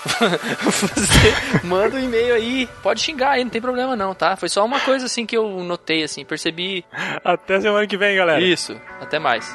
você 0.20 1.60
manda 1.66 1.96
um 1.96 2.00
e-mail 2.00 2.34
aí. 2.34 2.68
Pode 2.82 3.00
xingar 3.00 3.32
aí, 3.32 3.44
não 3.44 3.50
tem 3.50 3.60
problema 3.60 3.94
não, 3.94 4.14
tá? 4.14 4.36
Foi 4.36 4.48
só 4.48 4.64
uma 4.64 4.80
coisa 4.80 5.06
assim 5.06 5.26
que 5.26 5.36
eu 5.36 5.46
notei, 5.62 6.02
assim, 6.02 6.24
percebi. 6.24 6.84
Até 7.24 7.60
semana 7.60 7.86
que 7.86 7.96
vem, 7.96 8.16
galera. 8.16 8.40
Isso. 8.40 8.74
Até 9.00 9.18
mais. 9.18 9.54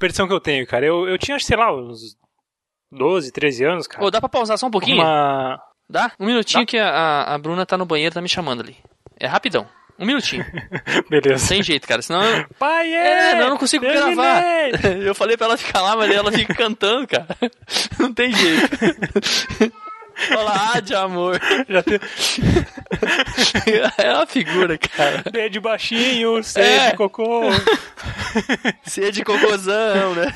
superstição 0.00 0.26
que 0.26 0.32
eu 0.32 0.40
tenho, 0.40 0.66
cara. 0.66 0.86
Eu, 0.86 1.06
eu 1.06 1.18
tinha, 1.18 1.38
sei 1.38 1.56
lá, 1.56 1.70
uns 1.74 2.16
12, 2.90 3.30
13 3.32 3.64
anos, 3.64 3.86
cara. 3.86 4.02
Ô, 4.04 4.10
dá 4.10 4.18
pra 4.18 4.28
pausar 4.30 4.56
só 4.56 4.66
um 4.66 4.70
pouquinho? 4.70 5.02
Uma... 5.02 5.60
Dá? 5.88 6.12
Um 6.18 6.26
minutinho 6.26 6.62
Dá. 6.64 6.66
que 6.66 6.78
a, 6.78 7.34
a- 7.34 7.38
Bruna 7.38 7.66
tá 7.66 7.76
no 7.76 7.84
banheiro, 7.84 8.14
tá 8.14 8.20
me 8.22 8.28
chamando 8.28 8.62
ali. 8.62 8.76
É 9.18 9.26
rapidão. 9.26 9.66
Um 9.98 10.06
minutinho. 10.06 10.44
Beleza. 11.10 11.44
Sem 11.44 11.62
jeito, 11.62 11.86
cara. 11.86 12.00
Senão 12.00 12.24
eu, 12.24 12.46
Pai, 12.58 12.90
É, 12.90 13.34
não, 13.34 13.40
eu 13.42 13.50
não 13.50 13.56
consigo 13.58 13.84
terminei. 13.84 14.14
gravar. 14.14 14.42
Eu 15.04 15.14
falei 15.14 15.36
pra 15.36 15.46
ela 15.46 15.58
ficar 15.58 15.82
lá, 15.82 15.94
mas 15.94 16.10
ela 16.10 16.32
fica 16.32 16.54
cantando, 16.54 17.06
cara. 17.06 17.26
Não 17.98 18.14
tem 18.14 18.32
jeito. 18.32 18.68
Fala 20.28 20.72
ah, 20.74 20.80
de 20.80 20.94
amor. 20.94 21.40
Já 21.68 21.82
tem... 21.82 21.98
É 23.98 24.12
uma 24.12 24.26
figura, 24.26 24.76
cara. 24.76 25.22
D 25.30 25.48
de 25.48 25.60
baixinho, 25.60 26.42
C 26.42 26.60
é. 26.60 26.90
de 26.90 26.96
cocô. 26.96 27.42
C 28.84 29.10
de 29.10 29.24
cocôzão, 29.24 30.14
né? 30.14 30.32